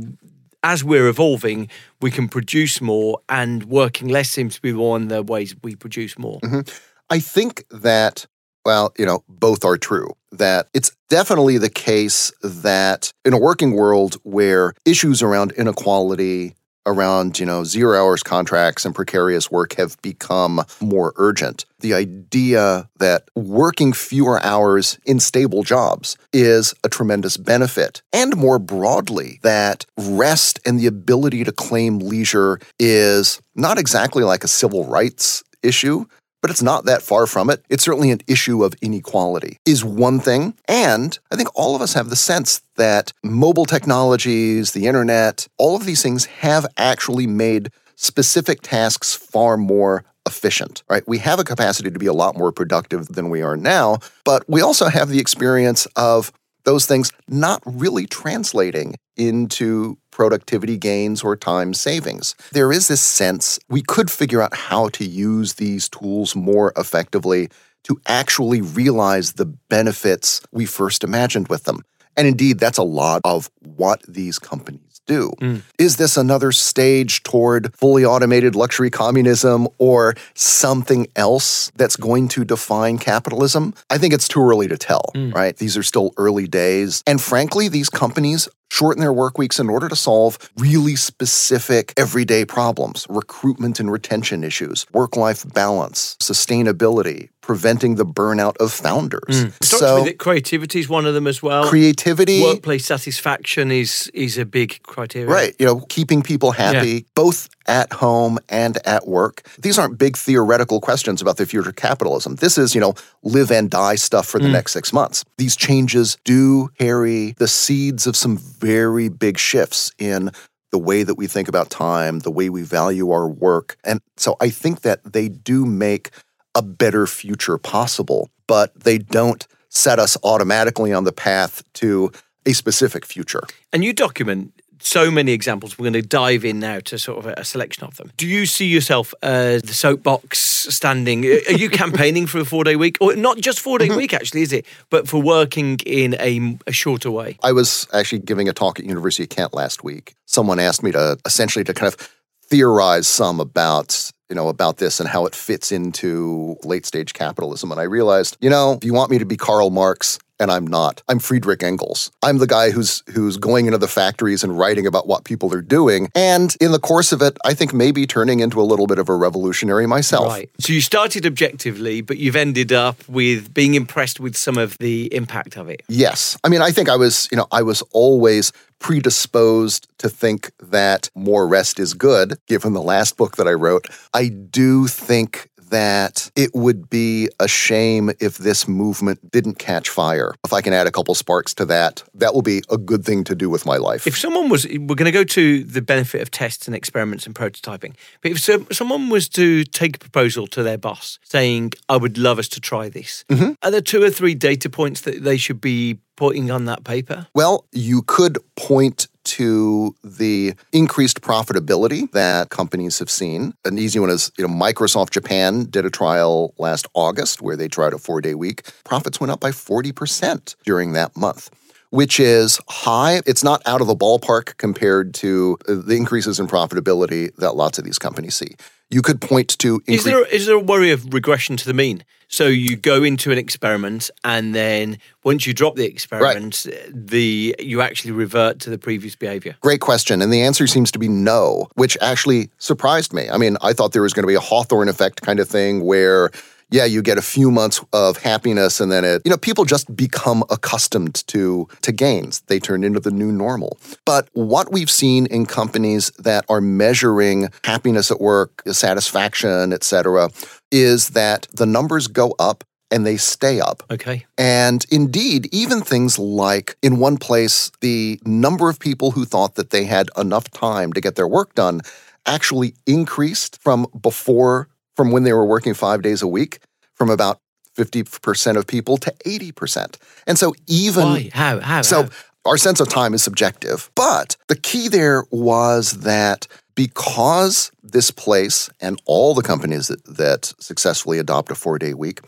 As 0.61 0.83
we're 0.83 1.07
evolving, 1.07 1.69
we 2.01 2.11
can 2.11 2.27
produce 2.27 2.81
more, 2.81 3.19
and 3.29 3.63
working 3.63 4.09
less 4.09 4.29
seems 4.29 4.55
to 4.55 4.61
be 4.61 4.73
one 4.73 5.03
of 5.03 5.07
the 5.07 5.23
ways 5.23 5.55
we 5.63 5.73
produce 5.73 6.19
more. 6.19 6.37
Mm-hmm. 6.41 6.69
I 7.09 7.19
think 7.21 7.63
that, 7.69 8.25
well, 8.65 8.93
you 8.97 9.05
know, 9.05 9.23
both 9.27 9.65
are 9.65 9.77
true. 9.77 10.15
That 10.31 10.67
it's 10.73 10.91
definitely 11.09 11.57
the 11.57 11.69
case 11.69 12.31
that 12.43 13.11
in 13.25 13.33
a 13.33 13.39
working 13.39 13.73
world 13.73 14.15
where 14.23 14.73
issues 14.85 15.23
around 15.23 15.51
inequality, 15.53 16.55
around, 16.85 17.39
you 17.39 17.45
know, 17.45 17.63
zero 17.63 17.97
hours 17.99 18.23
contracts 18.23 18.85
and 18.85 18.95
precarious 18.95 19.51
work 19.51 19.73
have 19.73 19.99
become 20.01 20.61
more 20.81 21.13
urgent, 21.17 21.65
the 21.79 21.93
idea 21.93 22.89
that 22.97 23.29
working 23.35 23.93
fewer 23.93 24.41
hours 24.43 24.99
in 25.05 25.19
stable 25.19 25.63
jobs 25.63 26.17
is 26.33 26.73
a 26.83 26.89
tremendous 26.89 27.37
benefit. 27.37 28.01
And 28.13 28.35
more 28.35 28.59
broadly, 28.59 29.39
that 29.43 29.85
rest 29.97 30.59
and 30.65 30.79
the 30.79 30.87
ability 30.87 31.43
to 31.43 31.51
claim 31.51 31.99
leisure 31.99 32.59
is 32.79 33.41
not 33.55 33.77
exactly 33.77 34.23
like 34.23 34.43
a 34.43 34.47
civil 34.47 34.85
rights 34.85 35.43
issue, 35.61 36.05
but 36.41 36.51
it's 36.51 36.61
not 36.61 36.85
that 36.85 37.01
far 37.01 37.27
from 37.27 37.49
it. 37.49 37.63
It's 37.69 37.83
certainly 37.83 38.11
an 38.11 38.21
issue 38.27 38.63
of 38.63 38.73
inequality, 38.81 39.57
is 39.65 39.83
one 39.83 40.19
thing. 40.19 40.55
And 40.67 41.17
I 41.31 41.35
think 41.35 41.49
all 41.55 41.75
of 41.75 41.81
us 41.81 41.93
have 41.93 42.09
the 42.09 42.15
sense 42.15 42.61
that 42.75 43.11
mobile 43.23 43.65
technologies, 43.65 44.71
the 44.71 44.87
internet, 44.87 45.47
all 45.57 45.75
of 45.75 45.85
these 45.85 46.01
things 46.01 46.25
have 46.25 46.65
actually 46.77 47.27
made 47.27 47.71
specific 47.95 48.61
tasks 48.61 49.13
far 49.13 49.57
more 49.57 50.05
efficient, 50.25 50.83
right? 50.89 51.03
We 51.07 51.17
have 51.19 51.39
a 51.39 51.43
capacity 51.43 51.91
to 51.91 51.99
be 51.99 52.05
a 52.05 52.13
lot 52.13 52.37
more 52.37 52.51
productive 52.51 53.07
than 53.07 53.29
we 53.29 53.41
are 53.41 53.57
now, 53.57 53.97
but 54.23 54.47
we 54.47 54.61
also 54.61 54.87
have 54.87 55.09
the 55.09 55.19
experience 55.19 55.85
of 55.95 56.31
those 56.65 56.85
things 56.85 57.11
not 57.27 57.61
really 57.65 58.05
translating 58.05 58.95
into 59.19 59.97
productivity 60.11 60.77
gains 60.77 61.23
or 61.23 61.35
time 61.35 61.73
savings. 61.73 62.35
There 62.51 62.71
is 62.71 62.87
this 62.87 63.01
sense 63.01 63.59
we 63.69 63.81
could 63.81 64.09
figure 64.09 64.41
out 64.41 64.55
how 64.55 64.89
to 64.89 65.05
use 65.05 65.53
these 65.53 65.87
tools 65.89 66.35
more 66.35 66.73
effectively 66.75 67.49
to 67.83 67.99
actually 68.05 68.61
realize 68.61 69.33
the 69.33 69.45
benefits 69.45 70.41
we 70.51 70.65
first 70.65 71.03
imagined 71.03 71.47
with 71.47 71.63
them. 71.63 71.81
And 72.17 72.27
indeed, 72.27 72.59
that's 72.59 72.77
a 72.77 72.83
lot 72.83 73.21
of 73.23 73.49
what 73.61 74.03
these 74.07 74.39
companies 74.39 74.89
do. 75.09 75.31
Mm. 75.41 75.61
Is 75.77 75.97
this 75.97 76.17
another 76.17 76.51
stage 76.51 77.23
toward 77.23 77.73
fully 77.73 78.05
automated 78.05 78.55
luxury 78.55 78.89
communism 78.89 79.67
or 79.77 80.15
something 80.35 81.07
else 81.15 81.71
that's 81.75 81.95
going 81.95 82.27
to 82.29 82.45
define 82.45 82.97
capitalism? 82.99 83.73
I 83.89 83.97
think 83.97 84.13
it's 84.13 84.27
too 84.27 84.41
early 84.41 84.67
to 84.67 84.77
tell, 84.77 85.11
mm. 85.15 85.33
right? 85.33 85.55
These 85.57 85.75
are 85.75 85.83
still 85.83 86.13
early 86.17 86.47
days. 86.47 87.03
And 87.07 87.19
frankly, 87.19 87.67
these 87.69 87.89
companies 87.89 88.47
shorten 88.71 89.01
their 89.01 89.13
work 89.13 89.37
weeks 89.37 89.59
in 89.59 89.69
order 89.69 89.89
to 89.89 89.95
solve 89.95 90.37
really 90.57 90.95
specific 90.95 91.93
everyday 91.97 92.45
problems 92.45 93.05
recruitment 93.09 93.79
and 93.79 93.91
retention 93.91 94.43
issues, 94.43 94.85
work 94.93 95.15
life 95.17 95.45
balance, 95.53 96.15
sustainability, 96.21 97.29
preventing 97.41 97.95
the 97.95 98.05
burnout 98.05 98.55
of 98.57 98.71
founders. 98.71 99.21
Mm. 99.29 99.53
Strikes 99.63 99.79
So, 99.79 99.97
me 99.97 100.03
that 100.11 100.19
creativity 100.19 100.79
is 100.79 100.89
one 100.89 101.05
of 101.05 101.13
them 101.13 101.27
as 101.27 101.41
well. 101.41 101.67
creativity. 101.67 102.41
Workplace 102.43 102.85
satisfaction 102.85 103.71
is 103.71 104.09
is 104.13 104.37
a 104.37 104.45
big 104.45 104.81
criteria. 104.83 105.27
Right. 105.29 105.55
You 105.59 105.65
know, 105.65 105.79
keeping 105.89 106.21
people 106.21 106.51
happy, 106.51 107.05
both 107.15 107.49
at 107.69 107.93
home 107.93 108.39
and 108.49 108.85
at 108.85 109.07
work. 109.07 109.47
These 109.59 109.77
aren't 109.77 109.97
big 109.97 110.17
theoretical 110.17 110.81
questions 110.81 111.21
about 111.21 111.37
the 111.37 111.45
future 111.45 111.69
of 111.69 111.75
capitalism. 111.75 112.35
This 112.35 112.57
is, 112.57 112.73
you 112.73 112.81
know, 112.81 112.95
live 113.23 113.51
and 113.51 113.69
die 113.69 113.95
stuff 113.95 114.27
for 114.27 114.39
the 114.39 114.47
mm. 114.47 114.53
next 114.53 114.73
six 114.73 114.91
months. 114.91 115.23
These 115.37 115.55
changes 115.55 116.17
do 116.25 116.69
carry 116.79 117.33
the 117.33 117.47
seeds 117.47 118.07
of 118.07 118.15
some 118.15 118.37
very 118.37 119.07
big 119.07 119.37
shifts 119.37 119.91
in 119.99 120.31
the 120.71 120.79
way 120.79 121.03
that 121.03 121.15
we 121.15 121.27
think 121.27 121.47
about 121.47 121.69
time, 121.69 122.19
the 122.19 122.31
way 122.31 122.49
we 122.49 122.63
value 122.63 123.11
our 123.11 123.27
work. 123.27 123.77
And 123.83 124.01
so 124.17 124.35
I 124.41 124.49
think 124.49 124.81
that 124.81 125.13
they 125.13 125.29
do 125.29 125.65
make 125.65 126.09
a 126.55 126.61
better 126.61 127.05
future 127.05 127.57
possible, 127.57 128.29
but 128.47 128.77
they 128.79 128.97
don't 128.97 129.47
set 129.69 129.99
us 129.99 130.17
automatically 130.23 130.91
on 130.91 131.03
the 131.03 131.11
path 131.11 131.61
to 131.73 132.11
a 132.45 132.53
specific 132.53 133.05
future. 133.05 133.43
And 133.71 133.83
you 133.83 133.93
document 133.93 134.58
so 134.79 135.11
many 135.11 135.31
examples. 135.31 135.77
We're 135.77 135.83
going 135.83 135.93
to 135.93 136.01
dive 136.01 136.45
in 136.45 136.59
now 136.59 136.79
to 136.81 136.99
sort 136.99 137.19
of 137.19 137.25
a, 137.27 137.33
a 137.37 137.45
selection 137.45 137.83
of 137.83 137.95
them. 137.97 138.11
Do 138.17 138.27
you 138.27 138.45
see 138.45 138.65
yourself 138.65 139.13
as 139.21 139.61
the 139.61 139.73
soapbox 139.73 140.39
standing? 140.39 141.25
Are 141.25 141.53
you 141.53 141.69
campaigning 141.83 142.27
for 142.27 142.39
a 142.39 142.45
four 142.45 142.63
day 142.63 142.75
week? 142.75 142.97
Or 143.01 143.15
not 143.15 143.37
just 143.37 143.59
four 143.59 143.77
day 143.77 143.87
mm-hmm. 143.87 143.97
week, 143.97 144.13
actually, 144.13 144.41
is 144.41 144.53
it? 144.53 144.65
But 144.89 145.07
for 145.07 145.21
working 145.21 145.79
in 145.85 146.15
a, 146.19 146.57
a 146.67 146.71
shorter 146.71 147.11
way. 147.11 147.37
I 147.43 147.51
was 147.51 147.87
actually 147.93 148.19
giving 148.19 148.49
a 148.49 148.53
talk 148.53 148.79
at 148.79 148.85
University 148.85 149.23
of 149.23 149.29
Kent 149.29 149.53
last 149.53 149.83
week. 149.83 150.15
Someone 150.25 150.59
asked 150.59 150.83
me 150.83 150.91
to 150.91 151.17
essentially 151.25 151.63
to 151.65 151.73
kind 151.73 151.93
of 151.93 152.09
theorize 152.43 153.07
some 153.07 153.39
about 153.39 154.11
you 154.29 154.35
know 154.35 154.47
about 154.47 154.77
this 154.77 154.99
and 154.99 155.07
how 155.09 155.25
it 155.25 155.35
fits 155.35 155.71
into 155.71 156.57
late 156.63 156.85
stage 156.85 157.13
capitalism 157.13 157.71
and 157.71 157.79
I 157.79 157.83
realized 157.83 158.37
you 158.41 158.49
know 158.49 158.73
if 158.73 158.83
you 158.83 158.91
want 158.91 159.11
me 159.11 159.19
to 159.19 159.25
be 159.25 159.37
Karl 159.37 159.69
Marx 159.69 160.17
and 160.39 160.51
I'm 160.51 160.65
not 160.65 161.03
I'm 161.09 161.19
Friedrich 161.19 161.63
Engels 161.63 162.11
I'm 162.23 162.37
the 162.37 162.47
guy 162.47 162.71
who's 162.71 163.03
who's 163.13 163.37
going 163.37 163.65
into 163.65 163.77
the 163.77 163.87
factories 163.87 164.43
and 164.43 164.57
writing 164.57 164.87
about 164.87 165.07
what 165.07 165.23
people 165.23 165.53
are 165.53 165.61
doing 165.61 166.09
and 166.15 166.55
in 166.61 166.71
the 166.71 166.79
course 166.79 167.11
of 167.11 167.21
it 167.21 167.37
I 167.45 167.53
think 167.53 167.73
maybe 167.73 168.07
turning 168.07 168.39
into 168.39 168.61
a 168.61 168.63
little 168.63 168.87
bit 168.87 168.99
of 168.99 169.09
a 169.09 169.15
revolutionary 169.15 169.85
myself 169.85 170.29
Right. 170.29 170.49
So 170.59 170.73
you 170.73 170.81
started 170.81 171.25
objectively, 171.25 172.01
but 172.01 172.17
you've 172.17 172.35
ended 172.35 172.71
up 172.71 172.97
with 173.09 173.53
being 173.53 173.73
impressed 173.73 174.19
with 174.19 174.35
some 174.35 174.57
of 174.57 174.77
the 174.77 175.13
impact 175.13 175.57
of 175.57 175.69
it. 175.69 175.81
Yes. 175.87 176.37
I 176.43 176.49
mean, 176.49 176.61
I 176.61 176.71
think 176.71 176.87
I 176.87 176.95
was, 176.95 177.27
you 177.31 177.37
know, 177.37 177.47
I 177.51 177.63
was 177.63 177.81
always 177.91 178.53
predisposed 178.79 179.87
to 179.97 180.07
think 180.07 180.51
that 180.61 181.09
more 181.13 181.47
rest 181.47 181.79
is 181.79 181.93
good, 181.93 182.37
given 182.47 182.73
the 182.73 182.81
last 182.81 183.17
book 183.17 183.35
that 183.37 183.47
I 183.47 183.51
wrote. 183.51 183.87
I 184.13 184.29
do 184.29 184.87
think 184.87 185.48
that 185.69 186.31
it 186.35 186.51
would 186.53 186.89
be 186.89 187.29
a 187.39 187.47
shame 187.47 188.11
if 188.19 188.37
this 188.37 188.67
movement 188.67 189.31
didn't 189.31 189.55
catch 189.59 189.89
fire. 189.89 190.33
If 190.45 190.53
I 190.53 190.61
can 190.61 190.73
add 190.73 190.87
a 190.87 190.91
couple 190.91 191.15
sparks 191.15 191.53
to 191.55 191.65
that, 191.65 192.03
that 192.13 192.33
will 192.33 192.41
be 192.41 192.61
a 192.69 192.77
good 192.77 193.03
thing 193.05 193.23
to 193.25 193.35
do 193.35 193.49
with 193.49 193.65
my 193.65 193.77
life. 193.77 194.07
If 194.07 194.17
someone 194.17 194.49
was, 194.49 194.65
we're 194.65 194.95
going 194.95 195.05
to 195.05 195.11
go 195.11 195.23
to 195.23 195.63
the 195.63 195.81
benefit 195.81 196.21
of 196.21 196.31
tests 196.31 196.67
and 196.67 196.75
experiments 196.75 197.25
and 197.25 197.35
prototyping. 197.35 197.95
But 198.21 198.31
if 198.31 198.39
so, 198.39 198.65
someone 198.71 199.09
was 199.09 199.29
to 199.29 199.63
take 199.63 199.95
a 199.95 199.99
proposal 199.99 200.47
to 200.47 200.63
their 200.63 200.77
boss 200.77 201.19
saying, 201.23 201.73
I 201.87 201.97
would 201.97 202.17
love 202.17 202.39
us 202.39 202.47
to 202.49 202.59
try 202.59 202.89
this, 202.89 203.25
mm-hmm. 203.29 203.53
are 203.63 203.71
there 203.71 203.81
two 203.81 204.03
or 204.03 204.09
three 204.09 204.35
data 204.35 204.69
points 204.69 205.01
that 205.01 205.23
they 205.23 205.37
should 205.37 205.61
be 205.61 205.99
putting 206.15 206.51
on 206.51 206.65
that 206.65 206.83
paper? 206.83 207.27
Well, 207.33 207.65
you 207.71 208.01
could 208.01 208.37
point 208.55 209.07
to 209.29 209.95
the 210.03 210.53
increased 210.71 211.21
profitability 211.21 212.11
that 212.11 212.49
companies 212.49 212.99
have 212.99 213.09
seen. 213.09 213.53
An 213.65 213.77
easy 213.77 213.99
one 213.99 214.09
is, 214.09 214.31
you 214.37 214.47
know, 214.47 214.53
Microsoft 214.53 215.11
Japan 215.11 215.65
did 215.65 215.85
a 215.85 215.89
trial 215.89 216.53
last 216.57 216.87
August 216.93 217.41
where 217.41 217.55
they 217.55 217.67
tried 217.67 217.93
a 217.93 217.97
4-day 217.97 218.35
week. 218.35 218.63
Profits 218.83 219.19
went 219.19 219.31
up 219.31 219.39
by 219.39 219.51
40% 219.51 220.55
during 220.63 220.93
that 220.93 221.15
month. 221.15 221.49
Which 221.91 222.19
is 222.19 222.59
high. 222.69 223.21
It's 223.25 223.43
not 223.43 223.63
out 223.65 223.81
of 223.81 223.87
the 223.87 223.95
ballpark 223.95 224.57
compared 224.57 225.15
to 225.15 225.57
the 225.65 225.95
increases 225.95 226.39
in 226.39 226.45
profitability 226.45 227.35
that 227.37 227.55
lots 227.55 227.79
of 227.79 227.83
these 227.83 227.97
companies 227.97 228.35
see. 228.35 228.55
You 228.89 229.01
could 229.01 229.21
point 229.21 229.49
to 229.59 229.81
Is 229.85 230.03
there, 230.03 230.25
is 230.25 230.47
there 230.47 230.55
a 230.55 230.59
worry 230.59 230.91
of 230.91 231.13
regression 231.13 231.57
to 231.57 231.65
the 231.65 231.73
mean? 231.73 232.03
So 232.31 232.45
you 232.45 232.75
go 232.75 233.03
into 233.03 233.31
an 233.31 233.39
experiment, 233.39 234.11
and 234.23 234.53
then 234.53 234.99
once 235.23 235.47
you 235.47 235.53
drop 235.53 235.75
the 235.75 235.85
experiment, 235.85 236.67
the 236.91 237.55
you 237.59 237.81
actually 237.81 238.11
revert 238.11 238.59
to 238.59 238.69
the 238.69 238.77
previous 238.77 239.15
behavior. 239.15 239.55
Great 239.61 239.81
question. 239.81 240.21
And 240.21 240.31
the 240.31 240.41
answer 240.41 240.67
seems 240.67 240.91
to 240.91 240.99
be 240.99 241.07
no, 241.07 241.67
which 241.73 241.97
actually 242.01 242.51
surprised 242.59 243.13
me. 243.13 243.29
I 243.31 243.37
mean, 243.37 243.57
I 243.63 243.73
thought 243.73 243.93
there 243.93 244.03
was 244.03 244.13
going 244.13 244.23
to 244.23 244.27
be 244.27 244.35
a 244.35 244.39
Hawthorne 244.39 244.89
effect 244.89 245.23
kind 245.23 245.39
of 245.39 245.49
thing 245.49 245.83
where, 245.83 246.29
yeah, 246.71 246.85
you 246.85 247.01
get 247.01 247.17
a 247.17 247.21
few 247.21 247.51
months 247.51 247.83
of 247.93 248.17
happiness 248.17 248.79
and 248.79 248.91
then 248.91 249.03
it, 249.03 249.21
you 249.25 249.31
know, 249.31 249.37
people 249.37 249.65
just 249.65 249.95
become 249.95 250.43
accustomed 250.49 251.25
to, 251.27 251.67
to 251.81 251.91
gains. 251.91 252.41
They 252.41 252.59
turn 252.59 252.83
into 252.83 252.99
the 252.99 253.11
new 253.11 253.31
normal. 253.31 253.77
But 254.05 254.29
what 254.33 254.71
we've 254.71 254.89
seen 254.89 255.25
in 255.27 255.45
companies 255.45 256.11
that 256.19 256.45
are 256.49 256.61
measuring 256.61 257.49
happiness 257.63 258.11
at 258.11 258.21
work, 258.21 258.61
satisfaction, 258.67 259.73
et 259.73 259.83
cetera, 259.83 260.29
is 260.71 261.09
that 261.09 261.47
the 261.53 261.65
numbers 261.65 262.07
go 262.07 262.35
up 262.39 262.63
and 262.91 263.05
they 263.05 263.17
stay 263.17 263.59
up. 263.59 263.83
Okay. 263.91 264.25
And 264.37 264.85
indeed, 264.91 265.47
even 265.53 265.81
things 265.81 266.17
like 266.17 266.75
in 266.81 266.97
one 266.97 267.17
place, 267.17 267.71
the 267.81 268.19
number 268.25 268.69
of 268.69 268.79
people 268.79 269.11
who 269.11 269.25
thought 269.25 269.55
that 269.55 269.69
they 269.69 269.85
had 269.85 270.09
enough 270.17 270.49
time 270.51 270.93
to 270.93 271.01
get 271.01 271.15
their 271.15 271.27
work 271.27 271.53
done 271.55 271.81
actually 272.25 272.73
increased 272.85 273.61
from 273.61 273.87
before, 274.01 274.69
from 274.99 275.11
when 275.11 275.23
they 275.23 275.31
were 275.31 275.45
working 275.45 275.73
five 275.73 276.01
days 276.01 276.21
a 276.21 276.27
week, 276.27 276.59
from 276.95 277.09
about 277.09 277.39
50% 277.77 278.57
of 278.57 278.67
people 278.67 278.97
to 278.97 279.13
80%. 279.25 279.95
And 280.27 280.37
so 280.37 280.53
even. 280.67 281.05
Why? 281.05 281.29
How? 281.33 281.61
How? 281.61 281.81
So 281.83 282.03
how? 282.03 282.09
our 282.45 282.57
sense 282.57 282.81
of 282.81 282.89
time 282.89 283.13
is 283.13 283.23
subjective. 283.23 283.89
But 283.95 284.35
the 284.49 284.57
key 284.57 284.89
there 284.89 285.23
was 285.31 286.01
that 286.01 286.47
because 286.75 287.71
this 287.81 288.11
place 288.11 288.69
and 288.81 289.01
all 289.05 289.33
the 289.33 289.41
companies 289.41 289.87
that, 289.87 290.03
that 290.03 290.53
successfully 290.59 291.17
adopt 291.17 291.49
a 291.49 291.55
four 291.55 291.79
day 291.79 291.93
week 291.93 292.19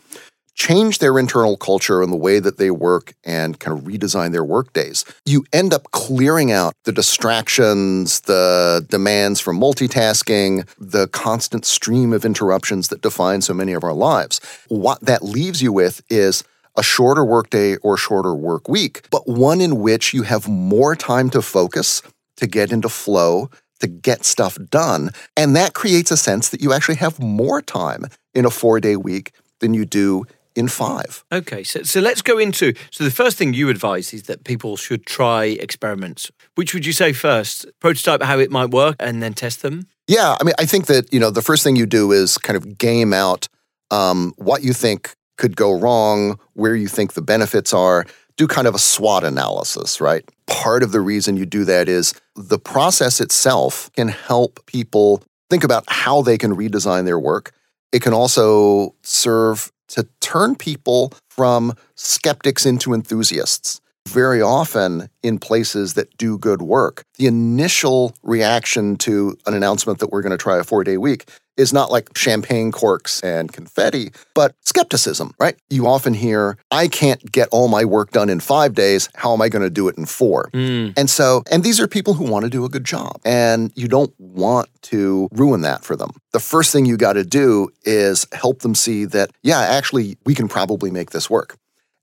change 0.54 0.98
their 0.98 1.18
internal 1.18 1.56
culture 1.56 2.02
and 2.02 2.12
the 2.12 2.16
way 2.16 2.38
that 2.38 2.58
they 2.58 2.70
work 2.70 3.14
and 3.24 3.58
kind 3.58 3.76
of 3.76 3.84
redesign 3.84 4.32
their 4.32 4.44
work 4.44 4.72
days, 4.72 5.04
you 5.24 5.44
end 5.52 5.72
up 5.72 5.90
clearing 5.92 6.52
out 6.52 6.74
the 6.84 6.92
distractions, 6.92 8.20
the 8.20 8.84
demands 8.88 9.40
from 9.40 9.58
multitasking, 9.58 10.68
the 10.78 11.08
constant 11.08 11.64
stream 11.64 12.12
of 12.12 12.24
interruptions 12.24 12.88
that 12.88 13.02
define 13.02 13.40
so 13.40 13.54
many 13.54 13.72
of 13.72 13.84
our 13.84 13.94
lives. 13.94 14.40
What 14.68 15.00
that 15.00 15.22
leaves 15.22 15.62
you 15.62 15.72
with 15.72 16.02
is 16.10 16.44
a 16.76 16.82
shorter 16.82 17.24
workday 17.24 17.76
or 17.76 17.96
shorter 17.96 18.34
work 18.34 18.68
week, 18.68 19.06
but 19.10 19.28
one 19.28 19.60
in 19.60 19.80
which 19.80 20.14
you 20.14 20.22
have 20.22 20.48
more 20.48 20.96
time 20.96 21.28
to 21.30 21.42
focus, 21.42 22.02
to 22.36 22.46
get 22.46 22.72
into 22.72 22.88
flow, 22.88 23.50
to 23.80 23.86
get 23.86 24.24
stuff 24.24 24.56
done. 24.70 25.10
And 25.36 25.54
that 25.56 25.74
creates 25.74 26.10
a 26.10 26.16
sense 26.16 26.48
that 26.50 26.62
you 26.62 26.72
actually 26.72 26.94
have 26.96 27.18
more 27.20 27.60
time 27.60 28.06
in 28.34 28.44
a 28.44 28.50
four 28.50 28.80
day 28.80 28.96
week 28.96 29.32
than 29.60 29.74
you 29.74 29.84
do 29.84 30.24
in 30.54 30.68
five. 30.68 31.24
Okay, 31.32 31.62
so, 31.62 31.82
so 31.82 32.00
let's 32.00 32.22
go 32.22 32.38
into. 32.38 32.74
So, 32.90 33.04
the 33.04 33.10
first 33.10 33.36
thing 33.36 33.54
you 33.54 33.68
advise 33.68 34.12
is 34.12 34.24
that 34.24 34.44
people 34.44 34.76
should 34.76 35.06
try 35.06 35.44
experiments. 35.44 36.30
Which 36.54 36.74
would 36.74 36.86
you 36.86 36.92
say 36.92 37.12
first? 37.12 37.66
Prototype 37.80 38.22
how 38.22 38.38
it 38.38 38.50
might 38.50 38.70
work 38.70 38.96
and 39.00 39.22
then 39.22 39.34
test 39.34 39.62
them? 39.62 39.86
Yeah, 40.08 40.36
I 40.40 40.44
mean, 40.44 40.54
I 40.58 40.66
think 40.66 40.86
that, 40.86 41.12
you 41.12 41.20
know, 41.20 41.30
the 41.30 41.42
first 41.42 41.62
thing 41.62 41.76
you 41.76 41.86
do 41.86 42.12
is 42.12 42.36
kind 42.38 42.56
of 42.56 42.76
game 42.76 43.12
out 43.12 43.48
um, 43.90 44.34
what 44.36 44.62
you 44.62 44.72
think 44.72 45.14
could 45.38 45.56
go 45.56 45.72
wrong, 45.78 46.38
where 46.54 46.74
you 46.74 46.88
think 46.88 47.14
the 47.14 47.22
benefits 47.22 47.72
are, 47.72 48.04
do 48.36 48.46
kind 48.46 48.66
of 48.66 48.74
a 48.74 48.78
SWOT 48.78 49.24
analysis, 49.24 50.00
right? 50.00 50.24
Part 50.46 50.82
of 50.82 50.92
the 50.92 51.00
reason 51.00 51.36
you 51.36 51.46
do 51.46 51.64
that 51.64 51.88
is 51.88 52.14
the 52.34 52.58
process 52.58 53.20
itself 53.20 53.90
can 53.94 54.08
help 54.08 54.64
people 54.66 55.22
think 55.50 55.64
about 55.64 55.84
how 55.88 56.22
they 56.22 56.38
can 56.38 56.56
redesign 56.56 57.04
their 57.04 57.18
work. 57.18 57.52
It 57.92 58.02
can 58.02 58.14
also 58.14 58.94
serve 59.02 59.70
to 59.92 60.08
turn 60.20 60.56
people 60.56 61.12
from 61.30 61.74
skeptics 61.94 62.64
into 62.66 62.94
enthusiasts. 62.94 63.81
Very 64.08 64.42
often 64.42 65.08
in 65.22 65.38
places 65.38 65.94
that 65.94 66.16
do 66.18 66.36
good 66.36 66.60
work, 66.60 67.04
the 67.18 67.26
initial 67.26 68.14
reaction 68.22 68.96
to 68.96 69.36
an 69.46 69.54
announcement 69.54 70.00
that 70.00 70.10
we're 70.10 70.22
going 70.22 70.32
to 70.32 70.36
try 70.36 70.58
a 70.58 70.64
four 70.64 70.84
day 70.84 70.98
week 70.98 71.30
is 71.56 71.72
not 71.72 71.90
like 71.90 72.16
champagne 72.16 72.72
corks 72.72 73.20
and 73.22 73.52
confetti, 73.52 74.10
but 74.34 74.54
skepticism, 74.60 75.34
right? 75.38 75.56
You 75.70 75.86
often 75.86 76.14
hear, 76.14 76.56
I 76.70 76.88
can't 76.88 77.30
get 77.30 77.48
all 77.52 77.68
my 77.68 77.84
work 77.84 78.10
done 78.10 78.30
in 78.30 78.40
five 78.40 78.74
days. 78.74 79.08
How 79.14 79.32
am 79.32 79.42
I 79.42 79.48
going 79.48 79.62
to 79.62 79.70
do 79.70 79.88
it 79.88 79.96
in 79.98 80.06
four? 80.06 80.50
Mm. 80.54 80.94
And 80.96 81.10
so, 81.10 81.42
and 81.50 81.62
these 81.62 81.80
are 81.80 81.86
people 81.86 82.14
who 82.14 82.24
want 82.24 82.44
to 82.44 82.50
do 82.50 82.64
a 82.64 82.68
good 82.68 82.84
job, 82.84 83.20
and 83.24 83.70
you 83.74 83.86
don't 83.86 84.14
want 84.18 84.68
to 84.82 85.28
ruin 85.32 85.60
that 85.62 85.84
for 85.84 85.94
them. 85.94 86.10
The 86.32 86.40
first 86.40 86.72
thing 86.72 86.86
you 86.86 86.96
got 86.96 87.14
to 87.14 87.24
do 87.24 87.68
is 87.84 88.26
help 88.32 88.60
them 88.60 88.74
see 88.74 89.04
that, 89.06 89.30
yeah, 89.42 89.60
actually, 89.60 90.16
we 90.24 90.34
can 90.34 90.48
probably 90.48 90.90
make 90.90 91.10
this 91.10 91.28
work. 91.28 91.56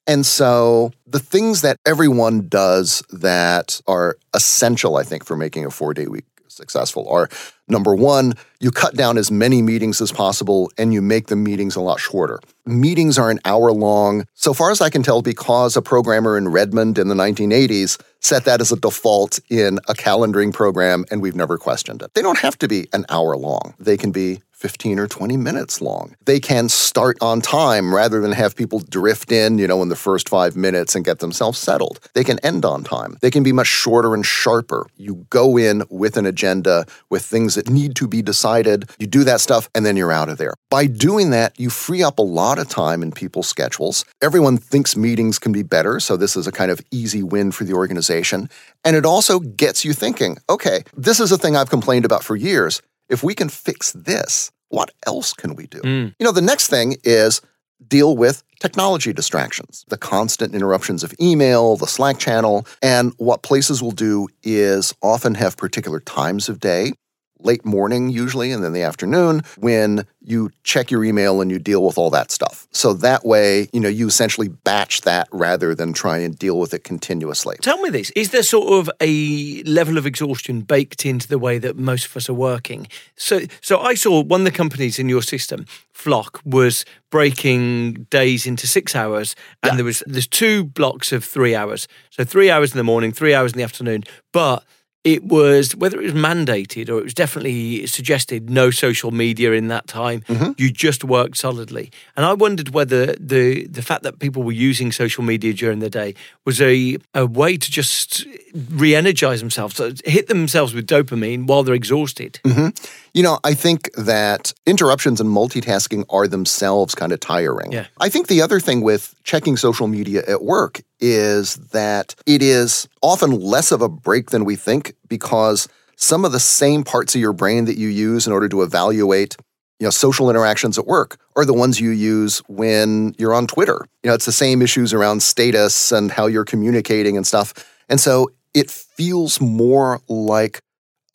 And 0.10 0.25
so 0.25 0.92
the 1.06 1.20
things 1.20 1.62
that 1.62 1.78
everyone 1.86 2.48
does 2.48 3.04
that 3.12 3.80
are 3.86 4.18
essential, 4.34 4.98
I 4.98 5.04
think, 5.04 5.24
for 5.24 5.38
making 5.38 5.68
a 5.68 5.70
four 5.70 5.94
day 5.94 6.08
week 6.08 6.25
successful 6.48 7.08
are 7.10 7.30
number 7.68 7.94
one, 7.94 8.34
you 8.60 8.72
cut 8.72 8.96
down 8.96 9.20
as 9.20 9.30
many 9.30 9.62
meetings 9.62 10.01
as 10.01 10.12
possible 10.12 10.72
and 10.80 10.92
you 10.92 11.01
make 11.04 11.28
the 11.28 11.36
meetings 11.36 11.75
a 11.75 11.82
lot 11.82 12.00
shorter. 12.00 12.39
Meetings 12.66 13.20
are 13.20 13.30
an 13.30 13.39
hour 13.46 13.72
long, 13.72 14.25
so 14.34 14.51
far 14.51 14.72
as 14.72 14.82
I 14.82 14.89
can 14.89 15.03
tell, 15.03 15.22
because 15.22 15.77
a 15.77 15.81
programmer 15.81 16.36
in 16.38 16.48
Redmond 16.50 16.98
in 16.98 17.07
the 17.07 17.16
1980s 17.16 18.01
set 18.20 18.46
that 18.46 18.62
as 18.62 18.72
a 18.72 18.77
default 18.77 19.40
in 19.50 19.77
a 19.88 19.94
calendaring 19.94 20.51
program 20.51 21.05
and 21.12 21.22
we've 21.22 21.36
never 21.36 21.60
questioned 21.60 22.01
it. 22.01 22.16
They 22.16 22.24
don't 22.24 22.40
have 22.40 22.57
to 22.60 22.68
be 22.68 22.88
an 22.94 23.05
hour 23.10 23.38
long, 23.38 23.75
they 23.77 23.96
can 23.96 24.12
be 24.12 24.42
15 24.59 25.00
or 25.00 25.07
20 25.07 25.37
minutes 25.37 25.79
long. 25.81 26.17
They 26.25 26.41
can 26.41 26.67
start 26.67 27.17
on 27.22 27.39
time 27.39 27.95
rather 27.95 28.19
than 28.19 28.33
have 28.33 28.57
people 28.57 28.79
drift 28.79 29.31
in, 29.31 29.57
you 29.57 29.65
know, 29.65 29.81
in 29.81 29.87
the 29.87 29.95
first 29.95 30.27
five 30.27 30.57
minutes 30.57 30.95
and 30.95 31.05
get 31.05 31.19
themselves 31.19 31.57
settled. 31.57 32.01
They 32.13 32.25
can 32.25 32.39
end 32.39 32.65
on 32.65 32.83
time. 32.83 33.17
They 33.22 33.31
can 33.31 33.41
be 33.41 33.53
much 33.53 33.67
shorter 33.67 34.13
and 34.13 34.25
sharper. 34.25 34.85
You 34.98 35.25
go 35.29 35.55
in 35.55 35.83
with 35.89 36.17
an 36.17 36.25
agenda, 36.25 36.85
with 37.09 37.24
things 37.24 37.55
that 37.55 37.69
need 37.69 37.95
to 37.95 38.07
be 38.07 38.22
decided. 38.22 38.89
You 39.00 39.07
do 39.07 39.24
that 39.24 39.39
stuff 39.39 39.69
and 39.74 39.85
then 39.85 39.95
you're 39.95 40.11
out 40.11 40.27
of 40.27 40.37
there. 40.37 40.55
By 40.69 40.87
doing 40.87 41.29
that, 41.29 41.57
you 41.57 41.69
free 41.69 42.03
up 42.03 42.19
a 42.19 42.24
lot 42.24 42.59
of 42.59 42.67
time 42.67 43.01
in 43.01 43.13
people's 43.13 43.48
schedules. 43.48 44.03
Everyone 44.22 44.57
thinks 44.57 44.98
meetings 44.98 45.39
can 45.39 45.53
be 45.53 45.63
better, 45.63 46.01
so 46.01 46.17
this 46.17 46.35
is 46.35 46.48
a 46.48 46.51
kind 46.51 46.69
of 46.69 46.81
easy 46.91 47.24
win 47.24 47.53
for 47.53 47.63
the 47.63 47.74
organization. 47.74 48.50
And 48.83 48.98
it 48.98 49.05
also 49.05 49.39
gets 49.39 49.85
you 49.85 49.93
thinking 49.93 50.37
okay, 50.50 50.83
this 50.98 51.22
is 51.22 51.31
a 51.31 51.37
thing 51.37 51.55
I've 51.55 51.69
complained 51.69 52.03
about 52.03 52.25
for 52.25 52.35
years 52.35 52.81
if 53.09 53.24
we 53.24 53.35
can 53.35 53.50
fix 53.50 53.91
this, 53.93 54.51
what 54.69 54.91
else 55.05 55.33
can 55.33 55.55
we 55.55 55.67
do? 55.67 55.79
Mm. 55.81 56.15
You 56.19 56.25
know, 56.25 56.31
the 56.31 56.41
next 56.41 56.67
thing 56.67 56.98
is 57.03 57.41
deal 57.87 58.15
with 58.15 58.43
technology 58.59 59.13
distractions, 59.13 59.85
the 59.87 59.98
constant 59.98 60.53
interruptions 60.53 61.03
of 61.03 61.13
email, 61.22 61.75
the 61.75 61.87
Slack 61.87 62.19
channel. 62.19 62.67
And 62.81 63.13
what 63.17 63.41
places 63.41 63.81
will 63.81 63.91
do 63.91 64.27
is 64.43 64.93
often 65.01 65.35
have 65.35 65.57
particular 65.57 66.00
times 66.01 66.50
of 66.50 66.59
day 66.59 66.93
late 67.42 67.66
morning 67.66 68.10
usually 68.10 68.52
and 68.52 68.64
then 68.64 68.74
the 68.74 68.82
afternoon 68.82 69.42
when 69.58 70.06
you 70.22 70.52
check 70.64 70.92
your 70.92 71.04
email 71.04 71.42
and 71.42 71.50
you 71.50 71.58
deal 71.58 71.84
with 71.86 71.98
all 71.98 72.10
that 72.10 72.32
stuff. 72.32 72.68
So 72.72 72.94
that 72.94 73.25
way, 73.25 73.70
you 73.72 73.80
know, 73.80 73.90
you 73.90 74.08
essentially 74.08 74.50
batch 74.50 75.02
that 75.02 75.28
rather 75.32 75.74
than 75.74 75.94
try 75.94 76.18
and 76.20 76.38
deal 76.38 76.60
with 76.60 76.74
it 76.74 76.84
continuously. 76.84 77.56
Tell 77.62 77.82
me 77.82 77.90
this: 77.90 78.10
is 78.12 78.32
there 78.32 78.44
sort 78.44 78.74
of 78.74 78.92
a 79.02 79.64
level 79.64 79.98
of 79.98 80.06
exhaustion 80.06 80.62
baked 80.62 81.06
into 81.06 81.28
the 81.28 81.40
way 81.40 81.58
that 81.60 81.78
most 81.78 82.06
of 82.08 82.18
us 82.18 82.30
are 82.30 82.34
working? 82.34 82.88
So, 83.16 83.42
so 83.62 83.80
I 83.80 83.94
saw 83.96 84.22
one 84.22 84.42
of 84.42 84.46
the 84.46 84.52
companies 84.52 85.00
in 85.00 85.08
your 85.10 85.22
system, 85.24 85.66
Flock, 85.94 86.42
was 86.46 86.86
breaking 87.10 88.06
days 88.10 88.46
into 88.46 88.68
six 88.68 88.96
hours, 88.96 89.36
and 89.64 89.72
Yeah. 89.72 89.75
there 89.78 89.86
was 89.86 90.04
there's 90.06 90.28
two 90.28 90.64
blocks 90.64 91.12
of 91.12 91.24
three 91.24 91.56
hours. 91.56 91.88
So 92.10 92.24
three 92.24 92.50
hours 92.52 92.72
in 92.72 92.78
the 92.78 92.84
morning, 92.84 93.12
three 93.12 93.34
hours 93.34 93.54
in 93.54 93.58
the 93.58 93.64
afternoon, 93.64 94.04
but 94.32 94.64
it 95.03 95.24
was 95.24 95.75
whether 95.75 96.00
it 96.00 96.03
was 96.03 96.14
mandated 96.14 96.90
or 96.90 97.00
it 97.00 97.03
was 97.03 97.14
definitely 97.14 97.85
suggested 97.88 98.50
no 98.50 98.70
social 98.70 99.12
media 99.12 99.53
in 99.53 99.70
that 99.70 99.88
time. 99.88 100.22
Mm-hmm. 100.22 100.51
You 100.57 100.72
just 100.72 101.03
worked 101.03 101.38
solidly, 101.38 101.92
and 102.18 102.25
I 102.25 102.33
wondered 102.33 102.70
whether 102.70 103.14
the 103.14 103.66
the 103.68 103.81
fact 103.81 104.03
that 104.03 104.20
people 104.20 104.44
were 104.44 104.51
using 104.51 104.92
social 104.92 105.24
media 105.24 105.53
during 105.53 105.79
the 105.79 105.90
day 105.90 106.16
was 106.46 106.62
a 106.62 106.98
a 107.14 107.25
way 107.25 107.57
to 107.57 107.72
just 107.72 108.25
re-energize 108.72 109.40
themselves, 109.40 109.75
so 109.75 109.94
hit 110.05 110.27
themselves 110.27 110.74
with 110.74 110.85
dopamine 110.85 111.48
while 111.48 111.64
they're 111.64 111.75
exhausted. 111.75 112.40
Mm-hmm. 112.44 112.70
You 113.13 113.24
know, 113.24 113.39
I 113.43 113.53
think 113.53 113.89
that 113.95 114.53
interruptions 114.65 115.19
and 115.19 115.29
multitasking 115.29 116.05
are 116.09 116.27
themselves 116.27 116.95
kind 116.95 117.11
of 117.11 117.19
tiring. 117.19 117.72
Yeah. 117.72 117.87
I 118.00 118.09
think 118.09 118.27
the 118.27 118.41
other 118.41 118.59
thing 118.59 118.81
with 118.81 119.15
checking 119.24 119.57
social 119.57 119.87
media 119.87 120.24
at 120.27 120.43
work 120.43 120.81
is 121.00 121.55
that 121.72 122.15
it 122.25 122.41
is 122.41 122.87
often 123.01 123.31
less 123.31 123.72
of 123.72 123.81
a 123.81 123.89
break 123.89 124.29
than 124.29 124.45
we 124.45 124.55
think 124.55 124.93
because 125.07 125.67
some 125.95 126.24
of 126.24 126.31
the 126.31 126.39
same 126.39 126.83
parts 126.83 127.15
of 127.15 127.22
your 127.22 127.33
brain 127.33 127.65
that 127.65 127.77
you 127.77 127.87
use 127.87 128.27
in 128.27 128.33
order 128.33 128.48
to 128.50 128.61
evaluate 128.61 129.35
you 129.79 129.85
know 129.85 129.91
social 129.91 130.29
interactions 130.29 130.77
at 130.77 130.85
work 130.85 131.17
are 131.35 131.45
the 131.45 131.53
ones 131.53 131.79
you 131.79 131.89
use 131.89 132.39
when 132.48 133.15
you're 133.17 133.33
on 133.33 133.48
Twitter. 133.48 133.85
You 134.03 134.09
know, 134.09 134.13
it's 134.13 134.25
the 134.25 134.31
same 134.31 134.61
issues 134.61 134.93
around 134.93 135.24
status 135.24 135.91
and 135.91 136.11
how 136.11 136.27
you're 136.27 136.45
communicating 136.45 137.15
and 137.17 137.25
stuff. 137.25 137.53
And 137.87 138.00
so 138.00 138.29
it 138.53 138.69
feels 138.69 139.39
more 139.39 140.01
like 140.09 140.61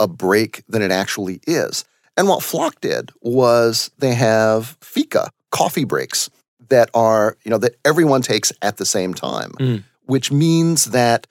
a 0.01 0.09
break 0.09 0.63
than 0.69 0.83
it 0.83 0.91
actually 0.91 1.41
is. 1.47 1.85
And 2.17 2.29
what 2.29 2.43
Flock 2.43 2.81
did 2.81 3.11
was 3.21 3.91
they 3.99 4.15
have 4.15 4.77
fika, 4.81 5.31
coffee 5.51 5.85
breaks 5.85 6.31
that 6.69 6.91
are, 6.95 7.37
you 7.45 7.51
know, 7.51 7.59
that 7.59 7.77
everyone 7.85 8.23
takes 8.23 8.53
at 8.63 8.77
the 8.77 8.87
same 8.87 9.15
time, 9.15 9.53
Mm. 9.59 9.85
which 10.07 10.31
means 10.33 10.87
that, 10.87 11.27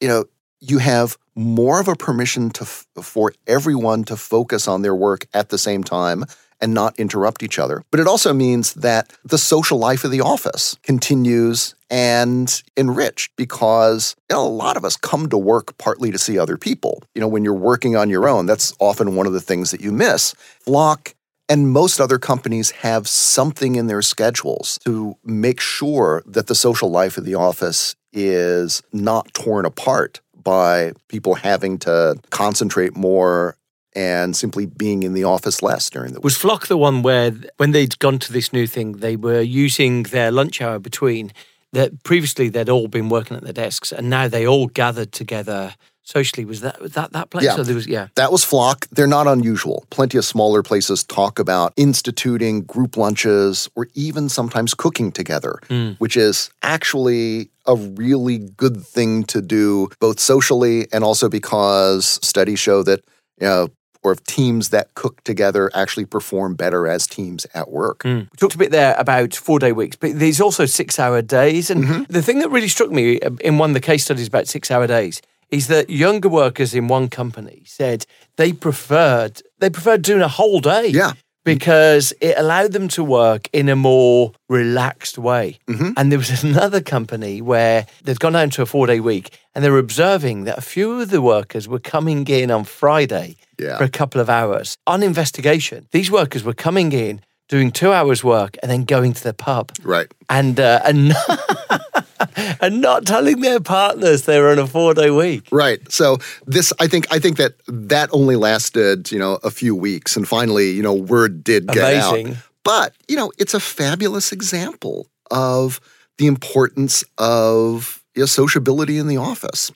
you 0.00 0.08
know, 0.08 0.24
you 0.60 0.78
have 0.78 1.16
more 1.34 1.80
of 1.80 1.88
a 1.88 1.94
permission 1.96 2.50
to 2.50 2.62
f- 2.62 2.86
for 3.02 3.32
everyone 3.46 4.04
to 4.04 4.16
focus 4.16 4.66
on 4.68 4.82
their 4.82 4.94
work 4.94 5.26
at 5.34 5.48
the 5.50 5.58
same 5.58 5.84
time 5.84 6.24
and 6.60 6.74
not 6.74 6.98
interrupt 6.98 7.42
each 7.42 7.58
other. 7.58 7.82
But 7.90 8.00
it 8.00 8.06
also 8.06 8.32
means 8.32 8.74
that 8.74 9.12
the 9.24 9.38
social 9.38 9.78
life 9.78 10.04
of 10.04 10.10
the 10.10 10.20
office 10.20 10.76
continues 10.82 11.74
and 11.90 12.62
enriched 12.76 13.32
because 13.36 14.16
you 14.30 14.36
know, 14.36 14.46
a 14.46 14.48
lot 14.48 14.76
of 14.76 14.84
us 14.84 14.96
come 14.96 15.28
to 15.28 15.38
work 15.38 15.76
partly 15.78 16.10
to 16.10 16.18
see 16.18 16.38
other 16.38 16.56
people. 16.56 17.02
You 17.14 17.20
know, 17.20 17.28
when 17.28 17.44
you're 17.44 17.54
working 17.54 17.96
on 17.96 18.10
your 18.10 18.28
own, 18.28 18.46
that's 18.46 18.74
often 18.80 19.14
one 19.14 19.26
of 19.26 19.32
the 19.32 19.40
things 19.40 19.70
that 19.70 19.80
you 19.80 19.92
miss. 19.92 20.34
Flock 20.60 21.14
And 21.48 21.70
most 21.70 22.00
other 22.00 22.18
companies 22.18 22.72
have 22.72 23.06
something 23.06 23.76
in 23.76 23.86
their 23.86 24.02
schedules 24.02 24.78
to 24.84 25.16
make 25.24 25.60
sure 25.60 26.22
that 26.26 26.48
the 26.48 26.54
social 26.56 26.90
life 26.90 27.16
of 27.18 27.24
the 27.24 27.36
office 27.36 27.94
is 28.12 28.82
not 28.92 29.32
torn 29.34 29.64
apart 29.64 30.20
by 30.34 30.92
people 31.08 31.34
having 31.34 31.78
to 31.78 32.16
concentrate 32.30 32.96
more 32.96 33.56
and 33.96 34.36
simply 34.36 34.66
being 34.66 35.02
in 35.02 35.14
the 35.14 35.24
office 35.24 35.62
less 35.62 35.90
during 35.90 36.12
the 36.12 36.20
week. 36.20 36.24
Was 36.24 36.36
Flock 36.36 36.68
the 36.68 36.76
one 36.76 37.02
where, 37.02 37.32
when 37.56 37.72
they'd 37.72 37.98
gone 37.98 38.18
to 38.20 38.32
this 38.32 38.52
new 38.52 38.66
thing, 38.66 38.98
they 38.98 39.16
were 39.16 39.40
using 39.40 40.04
their 40.04 40.30
lunch 40.30 40.60
hour 40.60 40.78
between? 40.78 41.32
That 41.72 42.04
previously 42.04 42.48
they'd 42.48 42.68
all 42.70 42.88
been 42.88 43.08
working 43.08 43.36
at 43.36 43.42
their 43.42 43.52
desks, 43.52 43.92
and 43.92 44.08
now 44.08 44.28
they 44.28 44.46
all 44.46 44.68
gathered 44.68 45.12
together 45.12 45.74
socially. 46.06 46.44
Was 46.44 46.60
that 46.62 46.80
was 46.80 46.92
that 46.92 47.12
that 47.12 47.30
place? 47.30 47.44
Yeah. 47.44 47.56
There 47.56 47.74
was 47.74 47.86
yeah. 47.86 48.08
That 48.14 48.32
was 48.32 48.44
Flock. 48.44 48.86
They're 48.90 49.06
not 49.06 49.26
unusual. 49.26 49.84
Plenty 49.90 50.16
of 50.16 50.24
smaller 50.24 50.62
places 50.62 51.04
talk 51.04 51.38
about 51.38 51.74
instituting 51.76 52.62
group 52.62 52.96
lunches 52.96 53.68
or 53.74 53.88
even 53.94 54.28
sometimes 54.28 54.72
cooking 54.72 55.12
together, 55.12 55.58
hmm. 55.68 55.92
which 55.98 56.16
is 56.16 56.50
actually 56.62 57.50
a 57.66 57.76
really 57.76 58.38
good 58.38 58.82
thing 58.86 59.24
to 59.24 59.42
do, 59.42 59.88
both 60.00 60.20
socially 60.20 60.86
and 60.92 61.02
also 61.04 61.28
because 61.28 62.20
studies 62.22 62.60
show 62.60 62.82
that, 62.84 63.04
you 63.40 63.46
know, 63.46 63.68
or 64.06 64.12
if 64.12 64.22
teams 64.22 64.68
that 64.68 64.94
cook 64.94 65.22
together 65.24 65.68
actually 65.74 66.04
perform 66.04 66.54
better 66.54 66.86
as 66.86 67.08
teams 67.08 67.44
at 67.54 67.72
work. 67.72 68.04
Hmm. 68.04 68.18
We 68.18 68.36
talked 68.36 68.54
a 68.54 68.58
bit 68.58 68.70
there 68.70 68.94
about 68.96 69.34
four 69.34 69.58
day 69.58 69.72
weeks, 69.72 69.96
but 69.96 70.16
there's 70.16 70.40
also 70.40 70.64
six 70.64 71.00
hour 71.00 71.22
days. 71.22 71.70
And 71.70 71.84
mm-hmm. 71.84 72.02
the 72.08 72.22
thing 72.22 72.38
that 72.38 72.50
really 72.50 72.68
struck 72.68 72.92
me 72.92 73.20
uh, 73.20 73.30
in 73.40 73.58
one 73.58 73.70
of 73.70 73.74
the 73.74 73.80
case 73.80 74.04
studies 74.04 74.28
about 74.28 74.46
six 74.46 74.70
hour 74.70 74.86
days 74.86 75.20
is 75.50 75.66
that 75.66 75.90
younger 75.90 76.28
workers 76.28 76.72
in 76.72 76.86
one 76.86 77.08
company 77.08 77.64
said 77.66 78.06
they 78.36 78.52
preferred 78.52 79.42
they 79.58 79.70
preferred 79.70 80.02
doing 80.02 80.22
a 80.22 80.28
whole 80.28 80.60
day. 80.60 80.86
Yeah. 80.86 81.14
Because 81.42 82.12
it 82.20 82.36
allowed 82.36 82.72
them 82.72 82.88
to 82.88 83.04
work 83.04 83.48
in 83.52 83.68
a 83.68 83.76
more 83.76 84.32
relaxed 84.48 85.16
way. 85.16 85.58
Mm-hmm. 85.68 85.92
And 85.96 86.12
there 86.12 86.18
was 86.18 86.44
another 86.44 86.80
company 86.80 87.40
where 87.40 87.86
they'd 88.04 88.20
gone 88.20 88.34
down 88.34 88.50
to 88.50 88.62
a 88.62 88.66
four 88.66 88.86
day 88.86 89.00
week 89.00 89.36
and 89.52 89.64
they 89.64 89.70
were 89.70 89.78
observing 89.78 90.44
that 90.44 90.58
a 90.58 90.62
few 90.62 91.00
of 91.00 91.10
the 91.10 91.20
workers 91.20 91.66
were 91.66 91.80
coming 91.80 92.24
in 92.28 92.52
on 92.52 92.62
Friday 92.62 93.36
Yeah. 93.58 93.78
for 93.78 93.84
a 93.84 93.88
couple 93.88 94.20
of 94.20 94.28
hours. 94.28 94.76
On 94.86 95.02
investigation, 95.02 95.86
these 95.92 96.10
workers 96.10 96.44
were 96.44 96.54
coming 96.54 96.92
in, 96.92 97.20
doing 97.48 97.70
two 97.70 97.92
hours 97.92 98.22
work, 98.24 98.56
and 98.62 98.70
then 98.70 98.84
going 98.84 99.12
to 99.12 99.22
the 99.22 99.34
pub. 99.34 99.72
Right. 99.82 100.12
And 100.28 100.58
uh, 100.60 100.80
and 100.84 101.14
and 102.60 102.80
not 102.80 103.06
telling 103.06 103.40
their 103.40 103.60
partners 103.60 104.22
they 104.22 104.40
were 104.40 104.50
on 104.50 104.58
a 104.58 104.66
four 104.66 104.94
day 104.94 105.10
week. 105.10 105.48
Right. 105.52 105.80
So 105.90 106.18
this, 106.46 106.72
I 106.80 106.86
think, 106.86 107.06
I 107.10 107.18
think 107.18 107.36
that 107.36 107.54
that 107.68 108.08
only 108.12 108.36
lasted, 108.36 109.10
you 109.12 109.18
know, 109.18 109.38
a 109.42 109.50
few 109.50 109.74
weeks, 109.74 110.16
and 110.16 110.26
finally, 110.26 110.70
you 110.70 110.82
know, 110.82 110.94
word 110.94 111.44
did 111.44 111.66
get 111.68 111.92
Amazing. 111.92 112.30
out. 112.30 112.42
But 112.64 112.94
you 113.08 113.16
know, 113.16 113.32
it's 113.38 113.54
a 113.54 113.60
fabulous 113.60 114.32
example 114.32 115.08
of 115.30 115.80
the 116.18 116.26
importance 116.26 117.04
of 117.18 118.02
you 118.14 118.22
know, 118.22 118.26
sociability 118.26 118.98
in 118.98 119.06
the 119.06 119.18
office, 119.18 119.70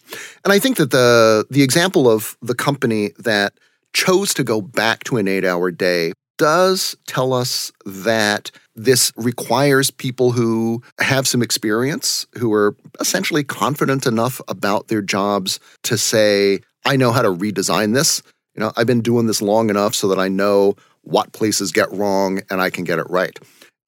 and 0.44 0.52
I 0.52 0.58
think 0.58 0.76
that 0.78 0.90
the 0.90 1.46
the 1.50 1.62
example 1.62 2.10
of 2.10 2.36
the 2.42 2.54
company 2.54 3.12
that 3.18 3.52
chose 3.92 4.34
to 4.34 4.44
go 4.44 4.60
back 4.60 5.04
to 5.04 5.16
an 5.16 5.28
eight 5.28 5.44
hour 5.44 5.70
day 5.70 6.12
does 6.40 6.96
tell 7.06 7.34
us 7.34 7.70
that 7.84 8.50
this 8.74 9.12
requires 9.14 9.90
people 9.90 10.32
who 10.32 10.82
have 10.98 11.28
some 11.28 11.42
experience, 11.42 12.26
who 12.38 12.50
are 12.54 12.74
essentially 12.98 13.44
confident 13.44 14.06
enough 14.06 14.40
about 14.48 14.88
their 14.88 15.02
jobs 15.02 15.60
to 15.82 15.98
say, 15.98 16.60
I 16.86 16.96
know 16.96 17.12
how 17.12 17.20
to 17.20 17.28
redesign 17.28 17.92
this. 17.92 18.22
You 18.54 18.60
know, 18.60 18.72
I've 18.74 18.86
been 18.86 19.02
doing 19.02 19.26
this 19.26 19.42
long 19.42 19.68
enough 19.68 19.94
so 19.94 20.08
that 20.08 20.18
I 20.18 20.28
know 20.28 20.76
what 21.02 21.32
places 21.32 21.72
get 21.72 21.92
wrong 21.92 22.40
and 22.50 22.62
I 22.62 22.70
can 22.70 22.84
get 22.84 22.98
it 22.98 23.10
right. 23.10 23.38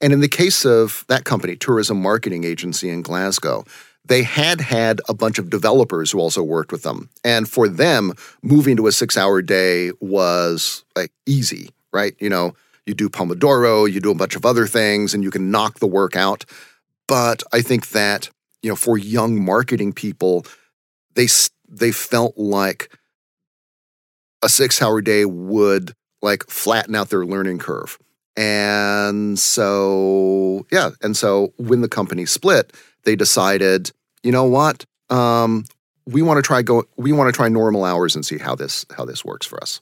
And 0.03 0.13
in 0.13 0.21
the 0.21 0.29
case 0.29 0.67
of 0.67 1.07
that 1.09 1.25
company, 1.25 1.57
Tourism 1.57 2.03
Marketing 2.03 2.45
Agency 2.45 2.91
in 2.91 3.01
Glasgow, 3.01 3.65
they 4.05 4.23
had 4.23 4.61
had 4.61 5.01
a 5.09 5.15
bunch 5.15 5.39
of 5.39 5.51
developers 5.51 6.11
who 6.11 6.19
also 6.19 6.43
worked 6.43 6.73
with 6.73 6.83
them. 6.83 7.09
And 7.25 7.49
for 7.49 7.69
them, 7.69 8.13
moving 8.43 8.77
to 8.77 8.87
a 8.87 8.93
six 8.93 9.17
hour 9.17 9.43
day 9.43 9.93
was 10.01 10.85
like 10.97 11.13
easy, 11.27 11.71
right? 11.93 12.15
You 12.19 12.29
know, 12.29 12.55
you 12.87 12.95
do 12.95 13.09
Pomodoro, 13.09 13.91
you 13.91 14.01
do 14.01 14.11
a 14.11 14.17
bunch 14.17 14.35
of 14.35 14.45
other 14.45 14.67
things, 14.67 15.15
and 15.15 15.23
you 15.23 15.31
can 15.31 15.51
knock 15.51 15.79
the 15.79 15.87
work 15.87 16.17
out. 16.17 16.45
But 17.07 17.43
I 17.53 17.63
think 17.63 17.91
that, 17.91 18.29
you 18.63 18.71
know, 18.71 18.77
for 18.77 18.99
young 18.99 19.45
marketing 19.45 19.93
people, 19.93 20.45
they, 21.15 21.29
they 21.69 21.93
felt 21.93 22.37
like 22.37 22.97
a 24.43 24.49
six 24.49 24.83
hour 24.83 25.01
day 25.01 25.25
would 25.25 25.95
like 26.21 26.45
flatten 26.49 26.95
out 26.95 27.11
their 27.11 27.25
learning 27.25 27.59
curve. 27.59 27.99
And 28.37 29.39
so, 29.39 30.67
yeah. 30.73 30.91
And 31.03 31.17
so 31.17 31.53
when 31.59 31.83
the 31.83 31.89
company 31.89 32.27
split, 32.27 32.73
they 33.05 33.17
decided, 33.17 33.91
you 34.23 34.33
know 34.33 34.45
what? 34.45 34.85
Um, 35.11 35.65
we 36.07 36.23
want 36.23 36.39
to 36.39 36.43
try 36.43 36.63
go. 36.63 36.85
We 36.97 37.13
want 37.13 37.29
to 37.29 37.37
try 37.37 37.49
normal 37.49 37.85
hours 37.85 38.15
and 38.17 38.25
see 38.25 38.39
how 38.39 38.55
this 38.55 38.85
how 38.97 39.05
this 39.05 39.25
works 39.25 39.47
for 39.47 39.63
us. 39.63 39.81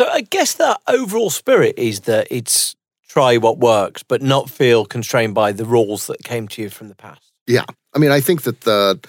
So 0.00 0.08
I 0.08 0.22
guess 0.22 0.54
that 0.54 0.80
overall 0.88 1.30
spirit 1.30 1.78
is 1.78 2.00
that 2.00 2.28
it's 2.30 2.74
try 3.08 3.36
what 3.36 3.58
works, 3.58 4.02
but 4.02 4.22
not 4.22 4.48
feel 4.48 4.86
constrained 4.86 5.34
by 5.34 5.52
the 5.52 5.64
rules 5.64 6.06
that 6.06 6.22
came 6.22 6.48
to 6.48 6.62
you 6.62 6.70
from 6.70 6.88
the 6.88 6.94
past. 6.94 7.32
Yeah, 7.46 7.64
I 7.94 7.98
mean, 7.98 8.10
I 8.10 8.20
think 8.20 8.42
that 8.42 8.62
the 8.62 9.00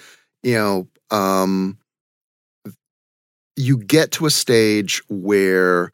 you 0.42 0.54
know 0.54 0.88
um, 1.10 1.78
you 3.56 3.78
get 3.78 4.10
to 4.12 4.26
a 4.26 4.30
stage 4.30 5.02
where 5.08 5.92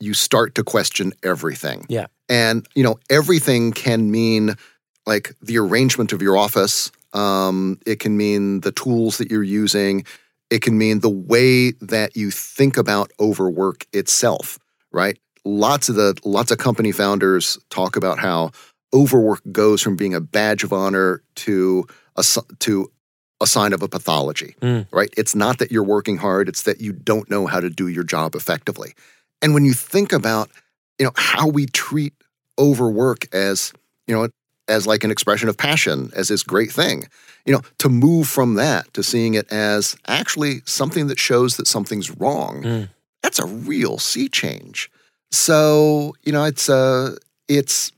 you 0.00 0.14
start 0.14 0.54
to 0.56 0.64
question 0.64 1.12
everything. 1.22 1.86
Yeah. 1.88 2.06
and 2.28 2.66
you 2.74 2.82
know 2.82 2.98
everything 3.10 3.72
can 3.72 4.10
mean 4.10 4.54
like 5.06 5.34
the 5.42 5.58
arrangement 5.58 6.12
of 6.12 6.22
your 6.22 6.36
office. 6.36 6.90
Um, 7.12 7.78
it 7.86 7.98
can 8.00 8.16
mean 8.16 8.60
the 8.60 8.72
tools 8.72 9.18
that 9.18 9.30
you're 9.30 9.42
using. 9.42 10.04
It 10.50 10.62
can 10.62 10.78
mean 10.78 11.00
the 11.00 11.10
way 11.10 11.72
that 11.80 12.16
you 12.16 12.30
think 12.30 12.76
about 12.76 13.10
overwork 13.18 13.86
itself. 13.92 14.58
Right. 14.92 15.18
Lots 15.44 15.88
of 15.88 15.94
the 15.96 16.18
lots 16.24 16.50
of 16.50 16.58
company 16.58 16.92
founders 16.92 17.58
talk 17.70 17.96
about 17.96 18.18
how 18.18 18.50
overwork 18.92 19.40
goes 19.52 19.82
from 19.82 19.96
being 19.96 20.14
a 20.14 20.20
badge 20.20 20.64
of 20.64 20.72
honor 20.72 21.22
to 21.36 21.86
a 22.16 22.24
to 22.60 22.90
a 23.40 23.46
sign 23.46 23.72
of 23.72 23.82
a 23.82 23.88
pathology. 23.88 24.54
Mm. 24.60 24.86
Right. 24.92 25.12
It's 25.16 25.34
not 25.34 25.58
that 25.58 25.72
you're 25.72 25.82
working 25.82 26.18
hard. 26.18 26.48
It's 26.48 26.64
that 26.64 26.80
you 26.80 26.92
don't 26.92 27.30
know 27.30 27.46
how 27.46 27.60
to 27.60 27.70
do 27.70 27.88
your 27.88 28.04
job 28.04 28.34
effectively. 28.34 28.94
And 29.42 29.54
when 29.54 29.64
you 29.64 29.72
think 29.72 30.12
about 30.12 30.50
you 30.98 31.06
know 31.06 31.12
how 31.16 31.48
we 31.48 31.66
treat 31.66 32.12
overwork 32.58 33.34
as 33.34 33.72
you 34.06 34.14
know 34.14 34.28
as 34.68 34.86
like 34.86 35.02
an 35.02 35.10
expression 35.10 35.48
of 35.48 35.56
passion 35.56 36.10
as 36.14 36.28
this 36.28 36.42
great 36.42 36.70
thing 36.70 37.04
you 37.46 37.52
know 37.54 37.62
to 37.78 37.88
move 37.88 38.28
from 38.28 38.54
that 38.54 38.92
to 38.92 39.02
seeing 39.02 39.32
it 39.34 39.50
as 39.50 39.96
actually 40.06 40.60
something 40.66 41.06
that 41.06 41.18
shows 41.18 41.56
that 41.56 41.66
something's 41.66 42.10
wrong 42.18 42.62
Mm. 42.62 42.88
that's 43.22 43.38
a 43.38 43.46
real 43.46 43.96
sea 43.98 44.28
change 44.28 44.90
so 45.32 46.14
you 46.22 46.32
know 46.32 46.44
it's 46.44 46.68
uh 46.68 47.16
it's 47.48 47.92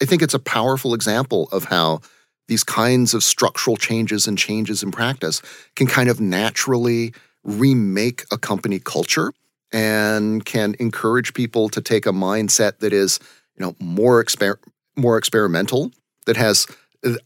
i 0.00 0.04
think 0.04 0.22
it's 0.22 0.34
a 0.34 0.38
powerful 0.38 0.94
example 0.94 1.48
of 1.50 1.64
how 1.64 2.00
these 2.46 2.62
kinds 2.62 3.14
of 3.14 3.24
structural 3.24 3.76
changes 3.76 4.28
and 4.28 4.38
changes 4.38 4.82
in 4.84 4.92
practice 4.92 5.42
can 5.74 5.88
kind 5.88 6.08
of 6.08 6.20
naturally 6.20 7.12
remake 7.42 8.24
a 8.30 8.38
company 8.38 8.78
culture 8.78 9.32
and 9.72 10.44
can 10.44 10.74
encourage 10.78 11.34
people 11.34 11.68
to 11.70 11.80
take 11.80 12.06
a 12.06 12.12
mindset 12.12 12.78
that 12.78 12.92
is, 12.92 13.18
you 13.56 13.64
know, 13.64 13.74
more 13.80 14.22
exper- 14.22 14.58
more 14.96 15.18
experimental. 15.18 15.90
That 16.26 16.36
has, 16.36 16.66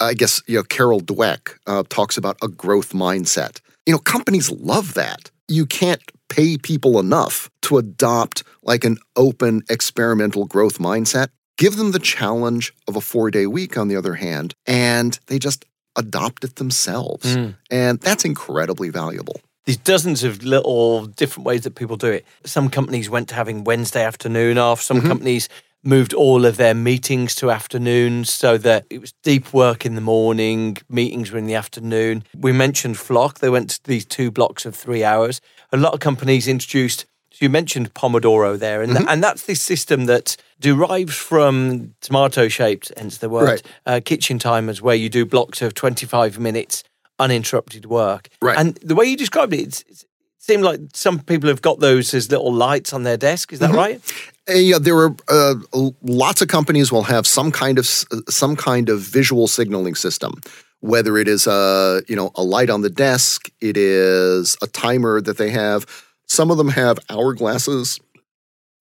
I 0.00 0.14
guess, 0.14 0.42
you 0.46 0.56
know, 0.56 0.62
Carol 0.62 1.00
Dweck 1.00 1.58
uh, 1.66 1.82
talks 1.88 2.16
about 2.16 2.38
a 2.42 2.48
growth 2.48 2.92
mindset. 2.92 3.60
You 3.84 3.92
know, 3.92 3.98
companies 3.98 4.50
love 4.50 4.94
that. 4.94 5.30
You 5.48 5.66
can't 5.66 6.02
pay 6.28 6.56
people 6.56 6.98
enough 6.98 7.50
to 7.62 7.78
adopt 7.78 8.42
like 8.62 8.84
an 8.84 8.98
open 9.16 9.62
experimental 9.68 10.46
growth 10.46 10.78
mindset. 10.78 11.28
Give 11.58 11.76
them 11.76 11.92
the 11.92 11.98
challenge 11.98 12.72
of 12.88 12.96
a 12.96 13.00
four 13.00 13.30
day 13.30 13.46
week, 13.46 13.76
on 13.76 13.88
the 13.88 13.96
other 13.96 14.14
hand, 14.14 14.54
and 14.66 15.18
they 15.26 15.38
just 15.38 15.64
adopt 15.96 16.44
it 16.44 16.56
themselves. 16.56 17.36
Mm. 17.36 17.56
And 17.70 18.00
that's 18.00 18.24
incredibly 18.24 18.90
valuable. 18.90 19.40
There's 19.66 19.76
dozens 19.76 20.22
of 20.22 20.44
little 20.44 21.06
different 21.06 21.44
ways 21.44 21.62
that 21.62 21.74
people 21.74 21.96
do 21.96 22.06
it. 22.08 22.24
Some 22.44 22.70
companies 22.70 23.10
went 23.10 23.28
to 23.30 23.34
having 23.34 23.64
Wednesday 23.64 24.04
afternoon 24.04 24.58
off. 24.58 24.80
Some 24.80 25.00
companies 25.02 25.48
moved 25.82 26.14
all 26.14 26.44
of 26.46 26.56
their 26.56 26.74
meetings 26.74 27.34
to 27.36 27.50
afternoons 27.50 28.32
so 28.32 28.58
that 28.58 28.86
it 28.90 29.00
was 29.00 29.12
deep 29.24 29.52
work 29.52 29.84
in 29.84 29.96
the 29.96 30.00
morning, 30.00 30.76
meetings 30.88 31.32
were 31.32 31.38
in 31.38 31.46
the 31.46 31.54
afternoon. 31.56 32.22
We 32.36 32.52
mentioned 32.52 32.96
Flock. 32.96 33.40
They 33.40 33.50
went 33.50 33.70
to 33.70 33.80
these 33.84 34.04
two 34.04 34.30
blocks 34.30 34.66
of 34.66 34.74
three 34.76 35.02
hours. 35.04 35.40
A 35.72 35.76
lot 35.76 35.94
of 35.94 36.00
companies 36.00 36.46
introduced, 36.48 37.00
so 37.32 37.38
you 37.44 37.50
mentioned 37.50 37.92
Pomodoro 37.94 38.56
there, 38.58 38.82
and, 38.82 38.96
and 39.08 39.22
that's 39.22 39.46
this 39.46 39.60
system 39.62 40.06
that 40.06 40.36
derives 40.60 41.16
from 41.16 41.94
tomato 42.00 42.48
shaped, 42.48 42.92
hence 42.96 43.18
the 43.18 43.28
word, 43.28 43.44
Right. 43.44 43.62
uh, 43.84 44.00
kitchen 44.04 44.38
timers, 44.38 44.80
where 44.80 44.94
you 44.96 45.08
do 45.08 45.24
blocks 45.26 45.60
of 45.60 45.74
25 45.74 46.38
minutes 46.38 46.82
uninterrupted 47.18 47.86
work. 47.86 48.28
Right. 48.42 48.58
And 48.58 48.76
the 48.76 48.94
way 48.94 49.06
you 49.06 49.16
described 49.16 49.52
it, 49.52 49.60
it's, 49.60 49.84
it's 49.88 50.04
seem 50.38 50.60
like 50.62 50.80
some 50.94 51.18
people 51.18 51.48
have 51.48 51.60
got 51.60 51.80
those 51.80 52.14
as 52.14 52.30
little 52.30 52.52
lights 52.52 52.92
on 52.92 53.02
their 53.02 53.16
desk. 53.16 53.52
Is 53.52 53.58
that 53.58 53.70
Mm-hmm. 53.70 53.78
right? 53.78 54.00
Uh, 54.48 54.52
yeah, 54.54 54.78
there 54.80 54.96
are 54.96 55.14
uh, 55.28 55.54
lots 56.02 56.40
of 56.40 56.46
companies 56.48 56.92
will 56.92 57.02
have 57.02 57.26
some 57.26 57.50
kind 57.50 57.78
of 57.78 57.86
some 58.28 58.54
kind 58.54 58.88
of 58.88 59.00
visual 59.00 59.48
signaling 59.48 59.96
system. 59.96 60.40
Whether 60.80 61.18
it 61.18 61.26
is 61.26 61.48
a 61.48 62.02
you 62.06 62.14
know 62.14 62.30
a 62.36 62.44
light 62.44 62.70
on 62.70 62.82
the 62.82 62.90
desk, 62.90 63.50
it 63.60 63.76
is 63.76 64.56
a 64.62 64.68
timer 64.68 65.20
that 65.20 65.36
they 65.36 65.50
have. 65.50 65.84
Some 66.28 66.52
of 66.52 66.58
them 66.58 66.68
have 66.68 66.98
hourglasses. 67.08 67.98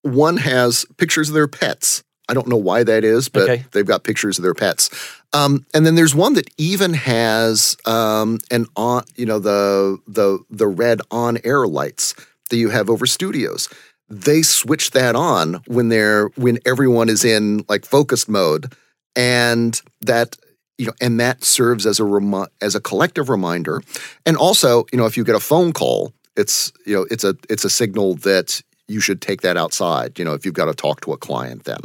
One 0.03 0.37
has 0.37 0.85
pictures 0.97 1.29
of 1.29 1.35
their 1.35 1.47
pets. 1.47 2.03
I 2.27 2.33
don't 2.33 2.47
know 2.47 2.57
why 2.57 2.83
that 2.83 3.03
is, 3.03 3.29
but 3.29 3.43
Okay. 3.49 3.65
they've 3.71 3.85
got 3.85 4.03
pictures 4.03 4.37
of 4.39 4.43
their 4.43 4.53
pets. 4.55 4.89
Um, 5.33 5.65
and 5.73 5.85
then 5.85 5.95
there's 5.95 6.15
one 6.15 6.33
that 6.33 6.49
even 6.57 6.93
has 6.93 7.77
um, 7.85 8.39
an 8.51 8.65
on, 8.75 9.03
you 9.15 9.25
know, 9.25 9.39
the 9.39 9.99
the 10.07 10.39
the 10.49 10.67
red 10.67 11.01
on 11.11 11.37
air 11.43 11.67
lights 11.67 12.15
that 12.49 12.57
you 12.57 12.69
have 12.69 12.89
over 12.89 13.05
studios. 13.05 13.69
They 14.09 14.41
switch 14.43 14.91
that 14.91 15.15
on 15.15 15.61
when 15.67 15.89
they're 15.89 16.27
when 16.35 16.59
everyone 16.65 17.09
is 17.09 17.23
in 17.25 17.65
like 17.67 17.85
focused 17.85 18.29
mode, 18.29 18.73
and 19.15 19.79
that 20.01 20.37
you 20.77 20.87
know, 20.87 20.93
and 21.01 21.19
that 21.19 21.43
serves 21.43 21.85
as 21.85 21.99
a 21.99 22.03
remi- 22.03 22.47
as 22.61 22.75
a 22.75 22.81
collective 22.81 23.29
reminder. 23.29 23.81
And 24.25 24.37
also, 24.37 24.85
you 24.91 24.97
know, 24.97 25.05
if 25.05 25.17
you 25.17 25.23
get 25.23 25.35
a 25.35 25.39
phone 25.39 25.73
call, 25.73 26.13
it's 26.35 26.71
you 26.85 26.95
know, 26.95 27.05
it's 27.09 27.23
a 27.23 27.35
it's 27.49 27.65
a 27.65 27.69
signal 27.69 28.15
that 28.15 28.61
you 28.87 28.99
should 28.99 29.21
take 29.21 29.41
that 29.41 29.57
outside. 29.57 30.17
You 30.19 30.25
know, 30.25 30.33
if 30.33 30.45
you've 30.45 30.53
got 30.53 30.65
to 30.65 30.73
talk 30.73 31.01
to 31.01 31.13
a 31.13 31.17
client, 31.17 31.63
then. 31.65 31.79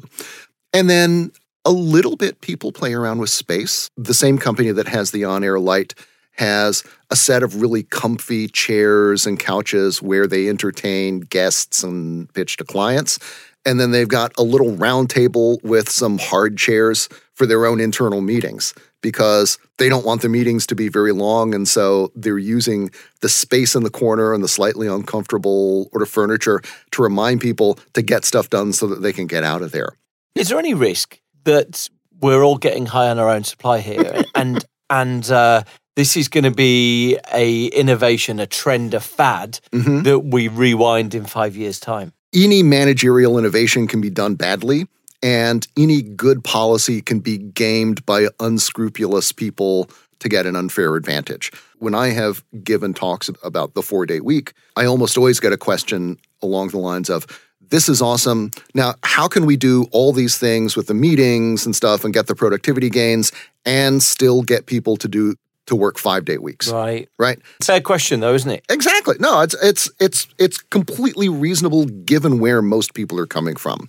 And 0.73 0.89
then 0.89 1.33
a 1.65 1.71
little 1.71 2.17
bit 2.17 2.41
people 2.41 2.73
play 2.73 2.95
around 2.95 3.19
with 3.19 3.31
space. 3.31 3.91
The 3.97 4.15
same 4.15 4.39
company 4.39 4.71
that 4.73 4.89
has 4.89 5.11
the 5.11 5.25
on 5.25 5.45
air 5.45 5.59
light 5.59 5.95
has 6.33 6.85
a 7.11 7.17
set 7.17 7.43
of 7.43 7.61
really 7.61 7.83
comfy 7.83 8.49
chairs 8.49 9.27
and 9.27 9.39
couches 9.39 10.01
where 10.01 10.27
they 10.27 10.49
entertain 10.49 11.21
guests 11.21 11.83
and 11.83 12.33
pitch 12.33 12.57
to 12.59 12.65
clients. 12.65 13.19
And 13.67 13.79
then 13.79 13.91
they've 13.91 14.09
got 14.09 14.33
a 14.39 14.43
little 14.43 14.75
round 14.77 15.11
table 15.11 15.61
with 15.63 15.91
some 15.91 16.19
hard 16.19 16.57
chairs 16.57 17.09
for 17.35 17.45
their 17.45 17.67
own 17.67 17.79
internal 17.79 18.23
meetings 18.23 18.73
because 19.03 19.59
they 19.79 19.89
don't 19.89 20.05
want 20.05 20.23
the 20.23 20.29
meetings 20.29 20.67
to 20.67 20.75
be 20.75 20.89
very 20.89 21.13
long. 21.13 21.55
And 21.55 21.67
so 21.67 22.13
they're 22.15 22.39
using 22.39 22.91
the 23.21 23.29
space 23.29 23.75
in 23.75 23.83
the 23.83 23.91
corner 23.91 24.33
and 24.35 24.43
the 24.45 24.49
slightly 24.49 24.87
uncomfortable 24.87 25.89
or 25.93 26.01
the 26.01 26.07
furniture 26.07 26.61
to 26.93 27.03
remind 27.03 27.41
people 27.41 27.79
to 27.95 28.03
get 28.03 28.25
stuff 28.25 28.51
done 28.51 28.73
so 28.73 28.87
that 28.89 29.03
they 29.03 29.13
can 29.13 29.27
get 29.27 29.45
out 29.45 29.63
of 29.63 29.73
there. 29.73 29.91
Is 30.35 30.49
there 30.49 30.59
any 30.59 30.75
risk 30.75 31.21
that 31.45 31.89
we're 32.21 32.43
all 32.43 32.59
getting 32.59 32.87
high 32.87 33.09
on 33.09 33.19
our 33.19 33.29
own 33.31 33.45
supply 33.45 33.81
here, 33.81 34.23
and 34.35 34.65
and 34.89 35.31
uh, 35.31 35.63
this 35.97 36.17
is 36.17 36.29
going 36.29 36.45
to 36.45 36.51
be 36.51 37.19
a 37.33 37.67
innovation, 37.67 38.39
a 38.41 38.47
trend, 38.47 38.95
a 38.95 39.01
fad 39.01 39.61
Mhm. 39.73 40.05
that 40.05 40.19
we 40.21 40.49
rewind 40.49 41.15
in 41.15 41.25
five 41.27 41.57
years' 41.57 41.81
time? 41.81 42.13
any 42.33 42.63
managerial 42.63 43.37
innovation 43.41 43.89
can 43.89 44.01
be 44.01 44.09
done 44.09 44.37
badly, 44.37 44.87
and 45.23 45.67
any 45.77 46.03
good 46.03 46.43
policy 46.45 47.01
can 47.03 47.21
be 47.21 47.39
gamed 47.39 48.05
by 48.07 48.29
unscrupulous 48.39 49.33
people 49.33 49.91
to 50.21 50.29
get 50.29 50.47
an 50.47 50.57
unfair 50.57 50.97
advantage. 50.97 51.51
When 51.79 51.95
I 51.95 52.09
have 52.09 52.45
given 52.63 52.95
talks 52.95 53.31
about 53.43 53.75
the 53.75 53.83
four 53.83 54.07
day 54.07 54.21
week, 54.21 54.53
I 54.77 54.85
almost 54.85 55.17
always 55.17 55.41
get 55.41 55.53
a 55.53 55.57
question 55.57 56.19
along 56.43 56.69
the 56.69 56.79
lines 56.79 57.11
of, 57.11 57.27
this 57.71 57.89
is 57.89 58.03
awesome. 58.03 58.51
Now, 58.75 58.95
how 59.05 59.29
can 59.29 59.47
we 59.47 59.57
do 59.57 59.87
all 59.93 60.13
these 60.13 60.37
things 60.37 60.77
with 60.77 60.89
the 60.89 60.95
meetings 60.95 61.65
and 61.65 61.75
stuff 61.75 62.05
and 62.05 62.13
get 62.13 62.27
the 62.27 62.35
productivity 62.35 62.91
gains 62.91 63.33
and 63.65 64.03
still 64.03 64.43
get 64.43 64.67
people 64.67 64.97
to 64.97 65.09
do 65.09 65.35
to 65.67 65.77
work 65.77 65.99
five 65.99 66.25
day 66.25 66.39
weeks? 66.39 66.71
Right. 66.71 67.09
right? 67.19 67.39
Fair 67.63 67.81
question, 67.81 68.21
though, 68.21 68.35
isn't 68.35 68.51
it? 68.51 68.65
Exactly. 68.69 69.17
No, 69.21 69.41
it's 69.41 69.55
it's 69.63 69.91
it's 70.01 70.27
it's 70.39 70.59
completely 70.59 71.29
reasonable 71.29 71.85
given 71.87 72.41
where 72.41 72.61
most 72.61 72.93
people 72.93 73.19
are 73.21 73.27
coming 73.27 73.55
from. 73.55 73.89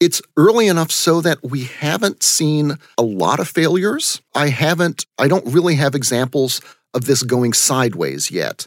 It's 0.00 0.22
early 0.36 0.66
enough 0.66 0.90
so 0.90 1.20
that 1.20 1.38
we 1.42 1.64
haven't 1.64 2.22
seen 2.22 2.78
a 2.96 3.02
lot 3.02 3.38
of 3.38 3.48
failures. 3.48 4.22
I 4.34 4.48
haven't 4.48 5.06
I 5.18 5.28
don't 5.28 5.46
really 5.46 5.76
have 5.76 5.94
examples 5.94 6.60
of 6.94 7.04
this 7.04 7.22
going 7.22 7.52
sideways 7.52 8.30
yet. 8.30 8.66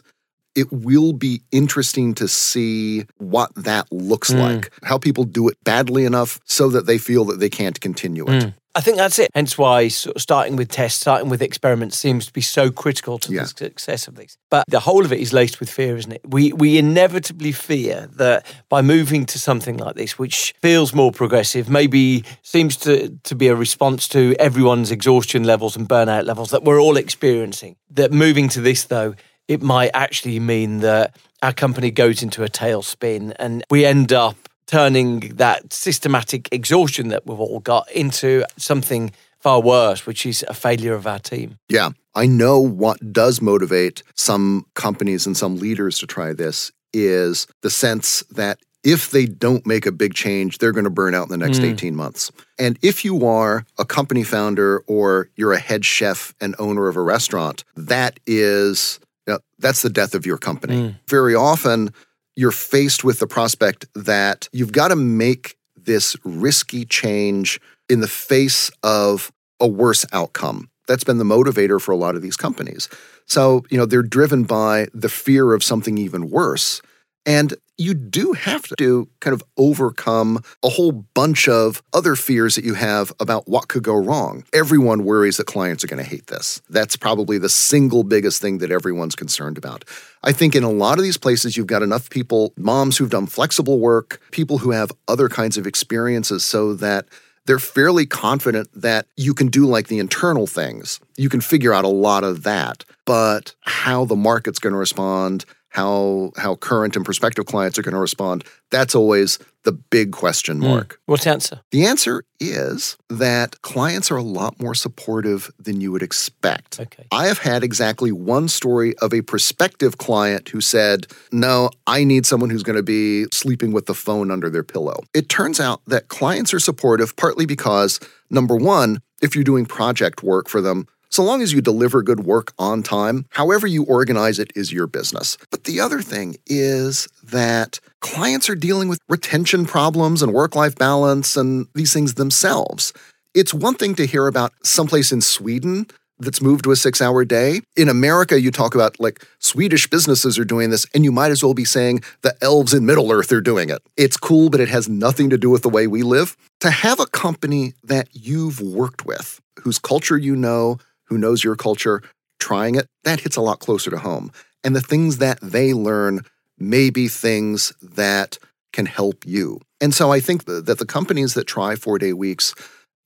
It 0.54 0.72
will 0.72 1.12
be 1.12 1.42
interesting 1.50 2.14
to 2.14 2.28
see 2.28 3.06
what 3.18 3.52
that 3.56 3.90
looks 3.92 4.30
hmm. 4.30 4.38
like. 4.38 4.72
How 4.84 4.98
people 4.98 5.24
do 5.24 5.48
it 5.48 5.56
badly 5.64 6.04
enough 6.04 6.38
so 6.44 6.68
that 6.70 6.86
they 6.86 6.98
feel 6.98 7.24
that 7.24 7.40
they 7.40 7.50
can't 7.50 7.80
continue 7.80 8.24
it. 8.28 8.42
Hmm. 8.44 8.48
I 8.76 8.80
think 8.80 8.96
that's 8.96 9.18
it. 9.18 9.30
Hence 9.34 9.56
why 9.56 9.86
sort 9.88 10.16
of 10.16 10.22
starting 10.22 10.56
with 10.56 10.68
tests, 10.68 11.00
starting 11.00 11.28
with 11.28 11.40
experiments 11.42 11.96
seems 11.96 12.26
to 12.26 12.32
be 12.32 12.40
so 12.40 12.70
critical 12.70 13.18
to 13.20 13.32
Yeah. 13.32 13.42
the 13.42 13.46
success 13.48 14.08
of 14.08 14.16
these. 14.16 14.36
But 14.50 14.64
the 14.68 14.80
whole 14.80 15.04
of 15.04 15.12
it 15.12 15.20
is 15.20 15.32
laced 15.32 15.60
with 15.60 15.70
fear, 15.70 15.96
isn't 15.96 16.10
it? 16.12 16.22
We 16.28 16.52
we 16.52 16.76
inevitably 16.78 17.52
fear 17.52 18.08
that 18.16 18.44
by 18.68 18.82
moving 18.82 19.26
to 19.26 19.38
something 19.38 19.76
like 19.76 19.94
this, 19.94 20.18
which 20.18 20.54
feels 20.60 20.92
more 20.92 21.12
progressive, 21.12 21.68
maybe 21.68 22.24
seems 22.42 22.76
to, 22.78 23.16
to 23.22 23.34
be 23.36 23.46
a 23.48 23.54
response 23.54 24.08
to 24.08 24.34
everyone's 24.40 24.90
exhaustion 24.90 25.44
levels 25.44 25.76
and 25.76 25.88
burnout 25.88 26.24
levels 26.26 26.50
that 26.50 26.64
we're 26.64 26.80
all 26.80 26.96
experiencing. 26.96 27.76
That 27.90 28.12
moving 28.12 28.48
to 28.50 28.60
this 28.60 28.84
though, 28.84 29.14
it 29.46 29.62
might 29.62 29.90
actually 29.94 30.40
mean 30.40 30.80
that 30.80 31.14
our 31.42 31.52
company 31.52 31.90
goes 31.90 32.22
into 32.22 32.42
a 32.42 32.48
tailspin 32.48 33.34
and 33.38 33.62
we 33.70 33.84
end 33.84 34.12
up 34.12 34.43
turning 34.66 35.20
that 35.36 35.72
systematic 35.72 36.48
exhaustion 36.52 37.08
that 37.08 37.26
we've 37.26 37.38
all 37.38 37.60
got 37.60 37.90
into 37.90 38.44
something 38.56 39.12
far 39.38 39.60
worse, 39.60 40.06
which 40.06 40.24
is 40.24 40.44
a 40.48 40.54
failure 40.54 40.94
of 40.94 41.06
our 41.06 41.18
team. 41.18 41.58
Yeah. 41.68 41.90
I 42.14 42.26
know 42.26 42.60
what 42.60 43.12
does 43.12 43.42
motivate 43.42 44.02
some 44.14 44.66
companies 44.74 45.26
and 45.26 45.36
some 45.36 45.58
leaders 45.58 45.98
to 45.98 46.06
try 46.06 46.32
this 46.32 46.72
is 46.92 47.46
the 47.60 47.70
sense 47.70 48.22
that 48.30 48.58
if 48.84 49.10
they 49.10 49.26
don't 49.26 49.66
make 49.66 49.86
a 49.86 49.92
big 49.92 50.14
change, 50.14 50.58
they're 50.58 50.72
going 50.72 50.84
to 50.84 50.90
burn 50.90 51.14
out 51.14 51.24
in 51.24 51.30
the 51.30 51.38
next 51.38 51.58
hmm. 51.58 51.64
18 51.64 51.96
months. 51.96 52.30
And 52.58 52.78
if 52.82 53.04
you 53.04 53.26
are 53.26 53.64
a 53.78 53.84
company 53.84 54.22
founder 54.22 54.80
or 54.86 55.30
you're 55.36 55.52
a 55.52 55.58
head 55.58 55.84
chef 55.84 56.34
and 56.40 56.54
owner 56.58 56.86
of 56.86 56.96
a 56.96 57.02
restaurant, 57.02 57.64
that 57.76 58.20
is 58.26 59.00
you 59.26 59.32
know, 59.32 59.38
that's 59.58 59.82
the 59.82 59.90
death 59.90 60.14
of 60.14 60.26
your 60.26 60.38
company. 60.38 60.88
Hmm. 60.88 60.96
Very 61.08 61.34
often 61.34 61.92
you're 62.36 62.50
faced 62.50 63.04
with 63.04 63.18
the 63.18 63.26
prospect 63.26 63.86
that 63.94 64.48
you've 64.52 64.72
got 64.72 64.88
to 64.88 64.96
make 64.96 65.56
this 65.76 66.16
risky 66.24 66.84
change 66.84 67.60
in 67.88 68.00
the 68.00 68.08
face 68.08 68.70
of 68.82 69.30
a 69.60 69.68
worse 69.68 70.04
outcome. 70.12 70.70
That's 70.86 71.04
been 71.04 71.18
the 71.18 71.24
motivator 71.24 71.80
for 71.80 71.92
a 71.92 71.96
lot 71.96 72.14
of 72.14 72.22
these 72.22 72.36
companies. 72.36 72.88
So, 73.26 73.64
you 73.70 73.78
know, 73.78 73.86
they're 73.86 74.02
driven 74.02 74.44
by 74.44 74.88
the 74.92 75.08
fear 75.08 75.54
of 75.54 75.62
something 75.62 75.96
even 75.96 76.30
worse. 76.30 76.82
And 77.24 77.54
you 77.76 77.94
do 77.94 78.32
have 78.32 78.64
to 78.78 79.08
kind 79.20 79.34
of 79.34 79.42
overcome 79.56 80.42
a 80.62 80.68
whole 80.68 80.92
bunch 80.92 81.48
of 81.48 81.82
other 81.92 82.14
fears 82.14 82.54
that 82.54 82.64
you 82.64 82.74
have 82.74 83.12
about 83.18 83.48
what 83.48 83.68
could 83.68 83.82
go 83.82 83.94
wrong. 83.94 84.44
Everyone 84.52 85.04
worries 85.04 85.38
that 85.38 85.46
clients 85.46 85.82
are 85.82 85.88
going 85.88 86.02
to 86.02 86.08
hate 86.08 86.28
this. 86.28 86.62
That's 86.70 86.96
probably 86.96 87.38
the 87.38 87.48
single 87.48 88.04
biggest 88.04 88.40
thing 88.40 88.58
that 88.58 88.70
everyone's 88.70 89.16
concerned 89.16 89.58
about. 89.58 89.84
I 90.22 90.32
think 90.32 90.54
in 90.54 90.62
a 90.62 90.70
lot 90.70 90.98
of 90.98 91.04
these 91.04 91.18
places, 91.18 91.56
you've 91.56 91.66
got 91.66 91.82
enough 91.82 92.10
people, 92.10 92.52
moms 92.56 92.96
who've 92.96 93.10
done 93.10 93.26
flexible 93.26 93.80
work, 93.80 94.20
people 94.30 94.58
who 94.58 94.70
have 94.70 94.92
other 95.08 95.28
kinds 95.28 95.56
of 95.56 95.66
experiences, 95.66 96.44
so 96.44 96.74
that 96.74 97.06
they're 97.46 97.58
fairly 97.58 98.06
confident 98.06 98.68
that 98.74 99.06
you 99.16 99.34
can 99.34 99.48
do 99.48 99.66
like 99.66 99.88
the 99.88 99.98
internal 99.98 100.46
things. 100.46 100.98
You 101.16 101.28
can 101.28 101.40
figure 101.40 101.74
out 101.74 101.84
a 101.84 101.88
lot 101.88 102.24
of 102.24 102.42
that, 102.44 102.84
but 103.04 103.54
how 103.60 104.04
the 104.06 104.16
market's 104.16 104.58
going 104.58 104.72
to 104.72 104.78
respond, 104.78 105.44
how 105.74 106.30
how 106.36 106.54
current 106.54 106.94
and 106.94 107.04
prospective 107.04 107.46
clients 107.46 107.78
are 107.78 107.82
going 107.82 107.94
to 107.94 108.00
respond, 108.00 108.44
that's 108.70 108.94
always 108.94 109.40
the 109.64 109.72
big 109.72 110.12
question 110.12 110.58
hmm. 110.58 110.68
mark. 110.68 111.00
What's 111.06 111.24
the 111.24 111.30
answer? 111.30 111.60
The 111.72 111.84
answer 111.84 112.24
is 112.38 112.96
that 113.08 113.60
clients 113.62 114.10
are 114.10 114.16
a 114.16 114.22
lot 114.22 114.60
more 114.60 114.74
supportive 114.74 115.50
than 115.58 115.80
you 115.80 115.90
would 115.90 116.02
expect. 116.02 116.78
Okay. 116.78 117.06
I 117.10 117.26
have 117.26 117.38
had 117.38 117.64
exactly 117.64 118.12
one 118.12 118.46
story 118.46 118.94
of 118.98 119.12
a 119.12 119.22
prospective 119.22 119.98
client 119.98 120.48
who 120.50 120.60
said, 120.60 121.08
No, 121.32 121.70
I 121.88 122.04
need 122.04 122.24
someone 122.24 122.50
who's 122.50 122.62
going 122.62 122.76
to 122.76 122.82
be 122.82 123.24
sleeping 123.32 123.72
with 123.72 123.86
the 123.86 123.94
phone 123.94 124.30
under 124.30 124.48
their 124.48 124.62
pillow. 124.62 125.00
It 125.12 125.28
turns 125.28 125.58
out 125.58 125.80
that 125.88 126.06
clients 126.06 126.54
are 126.54 126.60
supportive 126.60 127.16
partly 127.16 127.46
because, 127.46 127.98
number 128.30 128.54
one, 128.54 129.00
if 129.22 129.34
you're 129.34 129.42
doing 129.42 129.66
project 129.66 130.22
work 130.22 130.48
for 130.48 130.60
them, 130.60 130.86
so 131.14 131.22
long 131.22 131.42
as 131.42 131.52
you 131.52 131.60
deliver 131.60 132.02
good 132.02 132.26
work 132.26 132.52
on 132.58 132.82
time, 132.82 133.26
however 133.30 133.68
you 133.68 133.84
organize 133.84 134.40
it 134.40 134.50
is 134.56 134.72
your 134.72 134.88
business. 134.88 135.38
But 135.48 135.62
the 135.62 135.78
other 135.78 136.02
thing 136.02 136.34
is 136.44 137.06
that 137.22 137.78
clients 138.00 138.48
are 138.48 138.56
dealing 138.56 138.88
with 138.88 138.98
retention 139.08 139.64
problems 139.64 140.22
and 140.22 140.32
work 140.32 140.56
life 140.56 140.74
balance 140.74 141.36
and 141.36 141.68
these 141.72 141.92
things 141.92 142.14
themselves. 142.14 142.92
It's 143.32 143.54
one 143.54 143.74
thing 143.74 143.94
to 143.94 144.06
hear 144.06 144.26
about 144.26 144.54
someplace 144.64 145.12
in 145.12 145.20
Sweden 145.20 145.86
that's 146.18 146.42
moved 146.42 146.64
to 146.64 146.72
a 146.72 146.76
six 146.76 147.00
hour 147.00 147.24
day. 147.24 147.60
In 147.76 147.88
America, 147.88 148.40
you 148.40 148.50
talk 148.50 148.74
about 148.74 148.98
like 148.98 149.24
Swedish 149.38 149.88
businesses 149.88 150.36
are 150.36 150.44
doing 150.44 150.70
this, 150.70 150.84
and 150.94 151.04
you 151.04 151.12
might 151.12 151.30
as 151.30 151.44
well 151.44 151.54
be 151.54 151.64
saying 151.64 152.02
the 152.22 152.34
elves 152.42 152.74
in 152.74 152.86
Middle 152.86 153.12
Earth 153.12 153.30
are 153.30 153.40
doing 153.40 153.70
it. 153.70 153.80
It's 153.96 154.16
cool, 154.16 154.50
but 154.50 154.60
it 154.60 154.68
has 154.68 154.88
nothing 154.88 155.30
to 155.30 155.38
do 155.38 155.48
with 155.48 155.62
the 155.62 155.68
way 155.68 155.86
we 155.86 156.02
live. 156.02 156.36
To 156.60 156.70
have 156.70 156.98
a 156.98 157.06
company 157.06 157.74
that 157.84 158.08
you've 158.12 158.60
worked 158.60 159.06
with, 159.06 159.40
whose 159.60 159.78
culture 159.78 160.18
you 160.18 160.34
know, 160.34 160.78
who 161.06 161.18
knows 161.18 161.44
your 161.44 161.56
culture, 161.56 162.02
trying 162.38 162.74
it, 162.74 162.86
that 163.04 163.20
hits 163.20 163.36
a 163.36 163.40
lot 163.40 163.60
closer 163.60 163.90
to 163.90 163.98
home. 163.98 164.32
And 164.62 164.74
the 164.74 164.80
things 164.80 165.18
that 165.18 165.38
they 165.40 165.72
learn 165.74 166.20
may 166.58 166.90
be 166.90 167.08
things 167.08 167.72
that 167.82 168.38
can 168.72 168.86
help 168.86 169.24
you. 169.26 169.60
And 169.80 169.94
so 169.94 170.10
I 170.10 170.20
think 170.20 170.44
that 170.46 170.78
the 170.78 170.86
companies 170.86 171.34
that 171.34 171.46
try 171.46 171.76
four 171.76 171.98
day 171.98 172.12
weeks 172.12 172.54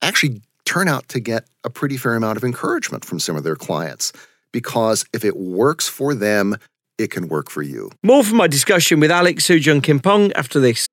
actually 0.03 0.43
turn 0.65 0.89
out 0.89 1.09
to 1.09 1.21
get 1.21 1.45
a 1.65 1.71
pretty 1.71 1.97
fair 1.97 2.15
amount 2.15 2.37
of 2.37 2.45
encouragement 2.45 3.05
from 3.05 3.19
some 3.19 3.37
of 3.37 3.43
their 3.43 3.57
clients 3.57 4.13
because 4.53 5.05
if 5.13 5.25
it 5.25 5.37
works 5.37 5.89
for 5.89 6.15
them, 6.15 6.57
it 6.99 7.11
can 7.11 7.29
work 7.29 7.51
for 7.51 7.63
you. 7.63 7.91
More 8.03 8.25
from 8.25 8.37
my 8.39 8.49
discussion 8.49 9.01
with 9.01 9.11
Alex 9.11 9.47
Soojung-Kim 9.47 10.01
Pang 10.01 10.33
after 10.33 10.61
this. 10.61 10.87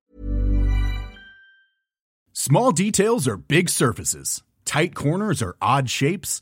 Small 2.34 2.72
details 2.72 3.28
are 3.28 3.38
big 3.38 3.70
surfaces, 3.70 4.44
tight 4.66 4.94
corners 4.94 5.42
are 5.42 5.56
odd 5.62 5.90
shapes, 5.90 6.42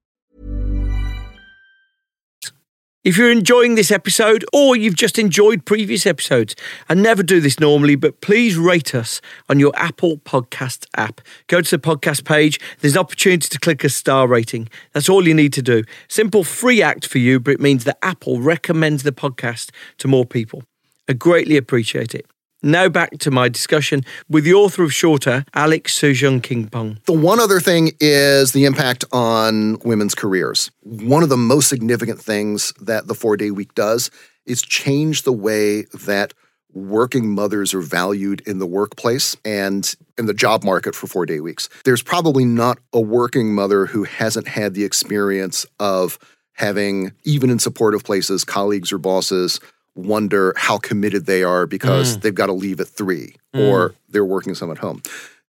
If 3.03 3.17
you're 3.17 3.31
enjoying 3.31 3.73
this 3.73 3.89
episode 3.89 4.45
or 4.53 4.75
you've 4.75 4.93
just 4.93 5.17
enjoyed 5.17 5.65
previous 5.65 6.05
episodes, 6.05 6.55
I 6.87 6.93
never 6.93 7.23
do 7.23 7.41
this 7.41 7.59
normally, 7.59 7.95
but 7.95 8.21
please 8.21 8.59
rate 8.59 8.93
us 8.93 9.21
on 9.49 9.59
your 9.59 9.71
Apple 9.75 10.17
Podcast 10.17 10.85
app. 10.95 11.19
Go 11.47 11.61
to 11.61 11.77
the 11.77 11.81
podcast 11.81 12.25
page. 12.25 12.59
There's 12.79 12.93
an 12.93 12.99
opportunity 12.99 13.49
to 13.49 13.59
click 13.59 13.83
a 13.83 13.89
star 13.89 14.27
rating. 14.27 14.69
That's 14.93 15.09
all 15.09 15.27
you 15.27 15.33
need 15.33 15.51
to 15.53 15.63
do. 15.63 15.83
Simple 16.09 16.43
free 16.43 16.83
act 16.83 17.07
for 17.07 17.17
you, 17.17 17.39
but 17.39 17.55
it 17.55 17.59
means 17.59 17.85
that 17.85 17.97
Apple 18.03 18.39
recommends 18.39 19.01
the 19.01 19.11
podcast 19.11 19.71
to 19.97 20.07
more 20.07 20.27
people. 20.27 20.63
I 21.09 21.13
greatly 21.13 21.57
appreciate 21.57 22.13
it. 22.13 22.27
Now 22.63 22.89
back 22.89 23.17
to 23.19 23.31
my 23.31 23.49
discussion 23.49 24.03
with 24.29 24.43
the 24.43 24.53
author 24.53 24.83
of 24.83 24.93
Shorter, 24.93 25.43
Alex 25.55 25.99
Soojung-Kim 25.99 26.67
Pang. 26.67 26.99
The 27.05 27.13
one 27.13 27.39
other 27.39 27.59
thing 27.59 27.93
is 27.99 28.51
the 28.51 28.65
impact 28.65 29.03
on 29.11 29.79
women's 29.83 30.13
careers. 30.13 30.69
One 30.83 31.23
of 31.23 31.29
the 31.29 31.37
most 31.37 31.69
significant 31.69 32.21
things 32.21 32.71
that 32.79 33.07
the 33.07 33.15
four 33.15 33.35
day 33.35 33.49
week 33.49 33.73
does 33.73 34.11
is 34.45 34.61
change 34.61 35.23
the 35.23 35.33
way 35.33 35.85
that 36.05 36.35
working 36.71 37.33
mothers 37.33 37.73
are 37.73 37.81
valued 37.81 38.41
in 38.41 38.59
the 38.59 38.67
workplace 38.67 39.35
and 39.43 39.95
in 40.19 40.27
the 40.27 40.33
job 40.33 40.63
market 40.63 40.93
for 40.93 41.07
four 41.07 41.25
day 41.25 41.39
weeks. 41.39 41.67
There's 41.83 42.03
probably 42.03 42.45
not 42.45 42.77
a 42.93 43.01
working 43.01 43.55
mother 43.55 43.87
who 43.87 44.03
hasn't 44.03 44.47
had 44.47 44.75
the 44.75 44.83
experience 44.83 45.65
of 45.79 46.19
having, 46.53 47.11
even 47.23 47.49
in 47.49 47.57
supportive 47.57 48.03
places, 48.03 48.43
colleagues 48.43 48.91
or 48.91 48.99
bosses 48.99 49.59
wonder 49.95 50.53
how 50.57 50.77
committed 50.77 51.25
they 51.25 51.43
are 51.43 51.65
because 51.67 52.17
mm. 52.17 52.21
they've 52.21 52.35
got 52.35 52.47
to 52.47 52.53
leave 52.53 52.79
at 52.79 52.87
three 52.87 53.35
mm. 53.53 53.69
or 53.69 53.93
they're 54.09 54.25
working 54.25 54.55
some 54.55 54.71
at 54.71 54.77
home. 54.77 55.01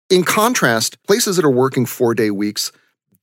In 0.09 0.23
contrast, 0.23 1.01
places 1.03 1.35
that 1.35 1.45
are 1.45 1.51
working 1.51 1.85
four 1.85 2.13
day 2.13 2.31
weeks 2.31 2.71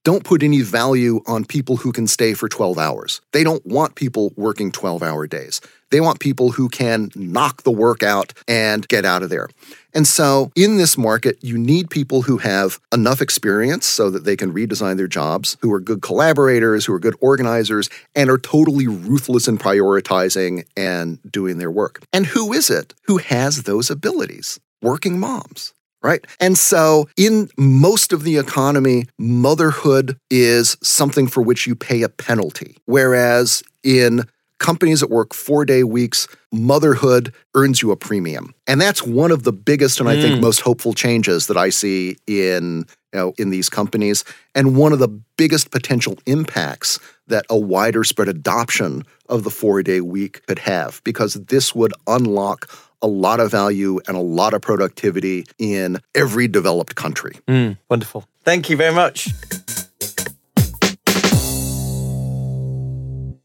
don't 0.05 0.25
put 0.25 0.43
any 0.43 0.61
value 0.61 1.23
on 1.27 1.47
people 1.47 1.79
who 1.79 1.91
can 1.91 2.07
stay 2.07 2.35
for 2.35 2.47
12 2.49 2.79
hours. 2.79 3.23
They 3.33 3.43
don't 3.43 3.65
want 3.65 3.95
people 3.95 4.35
working 4.37 4.71
12 4.71 5.03
hour 5.03 5.27
days. 5.27 5.63
They 5.91 6.01
want 6.01 6.21
people 6.21 6.51
who 6.51 6.69
can 6.69 7.11
knock 7.15 7.63
the 7.63 7.71
work 7.71 8.03
out 8.03 8.35
and 8.47 8.87
get 8.89 9.07
out 9.07 9.23
of 9.23 9.31
there. 9.31 9.49
And 9.95 10.07
so, 10.07 10.51
in 10.57 10.77
this 10.77 10.99
market, 10.99 11.39
you 11.41 11.57
need 11.57 11.89
people 11.89 12.23
who 12.23 12.39
have 12.39 12.81
enough 12.93 13.21
experience 13.21 13.87
so 13.87 14.11
that 14.11 14.25
they 14.25 14.37
can 14.37 14.53
redesign 14.53 14.97
their 14.97 15.07
jobs, 15.07 15.57
who 15.61 15.73
are 15.73 15.81
good 15.81 16.03
collaborators, 16.03 16.85
who 16.85 16.93
are 16.93 16.99
good 16.99 17.17
organizers, 17.21 17.89
and 18.15 18.29
are 18.29 18.39
totally 18.39 18.89
ruthless 18.89 19.47
in 19.47 19.57
prioritizing 19.57 20.67
and 20.77 21.21
doing 21.31 21.59
their 21.59 21.71
work. 21.71 22.03
And 22.13 22.27
who 22.27 22.53
is 22.53 22.71
it 22.71 22.95
who 23.05 23.19
has 23.19 23.63
those 23.63 23.91
abilities? 23.91 24.59
Working 24.83 25.19
moms 25.19 25.73
right? 26.05 26.25
And 26.39 26.57
so, 26.57 27.09
in 27.17 27.49
most 27.57 28.13
of 28.13 28.23
the 28.23 28.37
economy, 28.37 29.07
motherhood 29.19 30.19
is 30.31 30.77
something 30.83 31.27
for 31.27 31.43
which 31.43 31.67
you 31.67 31.75
pay 31.75 32.03
a 32.03 32.11
penalty. 32.11 32.77
Whereas 32.85 33.63
in 33.83 34.25
companies 34.59 35.01
that 35.01 35.11
work 35.11 35.35
four 35.35 35.65
day 35.65 35.85
weeks, 35.85 36.29
motherhood 36.53 37.33
earns 37.55 37.83
you 37.83 37.91
a 37.91 37.97
premium. 37.97 38.55
And 38.67 38.81
that's 38.81 39.03
one 39.03 39.31
of 39.31 39.43
the 39.43 39.53
biggest 39.53 40.01
and 40.01 40.09
I 40.09 40.21
think 40.21 40.39
mm. 40.39 40.43
most 40.43 40.61
hopeful 40.61 40.93
changes 40.93 41.47
that 41.49 41.57
I 41.57 41.71
see 41.71 42.17
in, 42.27 42.87
you 43.13 43.21
know, 43.21 43.35
in 43.39 43.51
these 43.51 43.69
companies. 43.69 44.25
And 44.55 44.77
one 44.77 44.93
of 44.93 44.99
the 44.99 45.09
biggest 45.37 45.71
potential 45.71 46.19
impacts 46.27 46.99
that 47.27 47.47
a 47.51 47.59
wider 47.59 48.05
spread 48.05 48.29
adoption 48.29 49.05
of 49.29 49.45
the 49.45 49.51
four 49.51 49.83
day 49.83 50.01
week 50.01 50.47
could 50.47 50.59
have, 50.61 51.01
because 51.05 51.35
this 51.35 51.75
would 51.75 51.93
unlock 52.07 52.71
a 53.03 53.07
lot 53.07 53.39
of 53.39 53.51
value 53.51 54.01
and 54.09 54.17
a 54.17 54.21
lot 54.21 54.55
of 54.55 54.63
productivity 54.63 55.45
in 55.59 56.01
every 56.15 56.49
developed 56.49 56.95
country. 56.95 57.39
Mm, 57.47 57.77
wonderful. 57.91 58.27
Thank 58.45 58.71
you 58.71 58.77
very 58.77 58.95
much. 58.95 59.29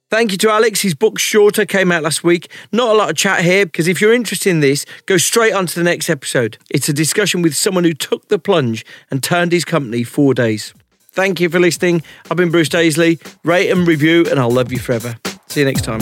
Thank 0.10 0.32
you 0.32 0.40
to 0.40 0.50
Alex. 0.50 0.82
His 0.82 0.96
book 0.96 1.20
Shorter 1.20 1.66
came 1.66 1.92
out 1.92 2.02
last 2.02 2.24
week. 2.24 2.52
Not 2.72 2.96
a 2.96 2.98
lot 2.98 3.12
of 3.12 3.16
chat 3.16 3.44
here 3.44 3.66
because 3.66 3.88
if 3.88 4.02
you're 4.02 4.14
interested 4.14 4.50
in 4.50 4.60
this, 4.60 4.86
go 5.06 5.18
straight 5.18 5.54
on 5.54 5.68
to 5.68 5.76
the 5.76 5.84
next 5.84 6.10
episode. 6.10 6.58
It's 6.72 6.90
a 6.90 6.94
discussion 6.94 7.44
with 7.44 7.56
someone 7.56 7.84
who 7.84 7.94
took 7.94 8.28
the 8.28 8.40
plunge 8.40 8.84
and 9.12 9.22
turned 9.22 9.52
his 9.52 9.66
company 9.66 10.04
four 10.04 10.34
days. 10.34 10.74
Thank 11.12 11.40
you 11.40 11.50
for 11.50 11.60
listening. 11.60 12.02
I've 12.30 12.38
been 12.38 12.50
Bruce 12.50 12.70
Daisley. 12.70 13.20
Rate 13.44 13.70
and 13.70 13.88
review, 13.88 14.26
and 14.30 14.40
I'll 14.40 14.52
love 14.52 14.72
you 14.72 14.80
forever. 14.80 15.16
See 15.48 15.60
you 15.60 15.66
next 15.66 15.84
time. 15.84 16.00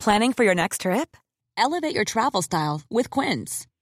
Planning 0.00 0.32
for 0.32 0.44
your 0.44 0.54
next 0.54 0.82
trip? 0.82 1.16
Elevate 1.56 1.94
your 1.94 2.04
travel 2.04 2.42
style 2.42 2.82
with 2.88 3.10
Quince. 3.10 3.67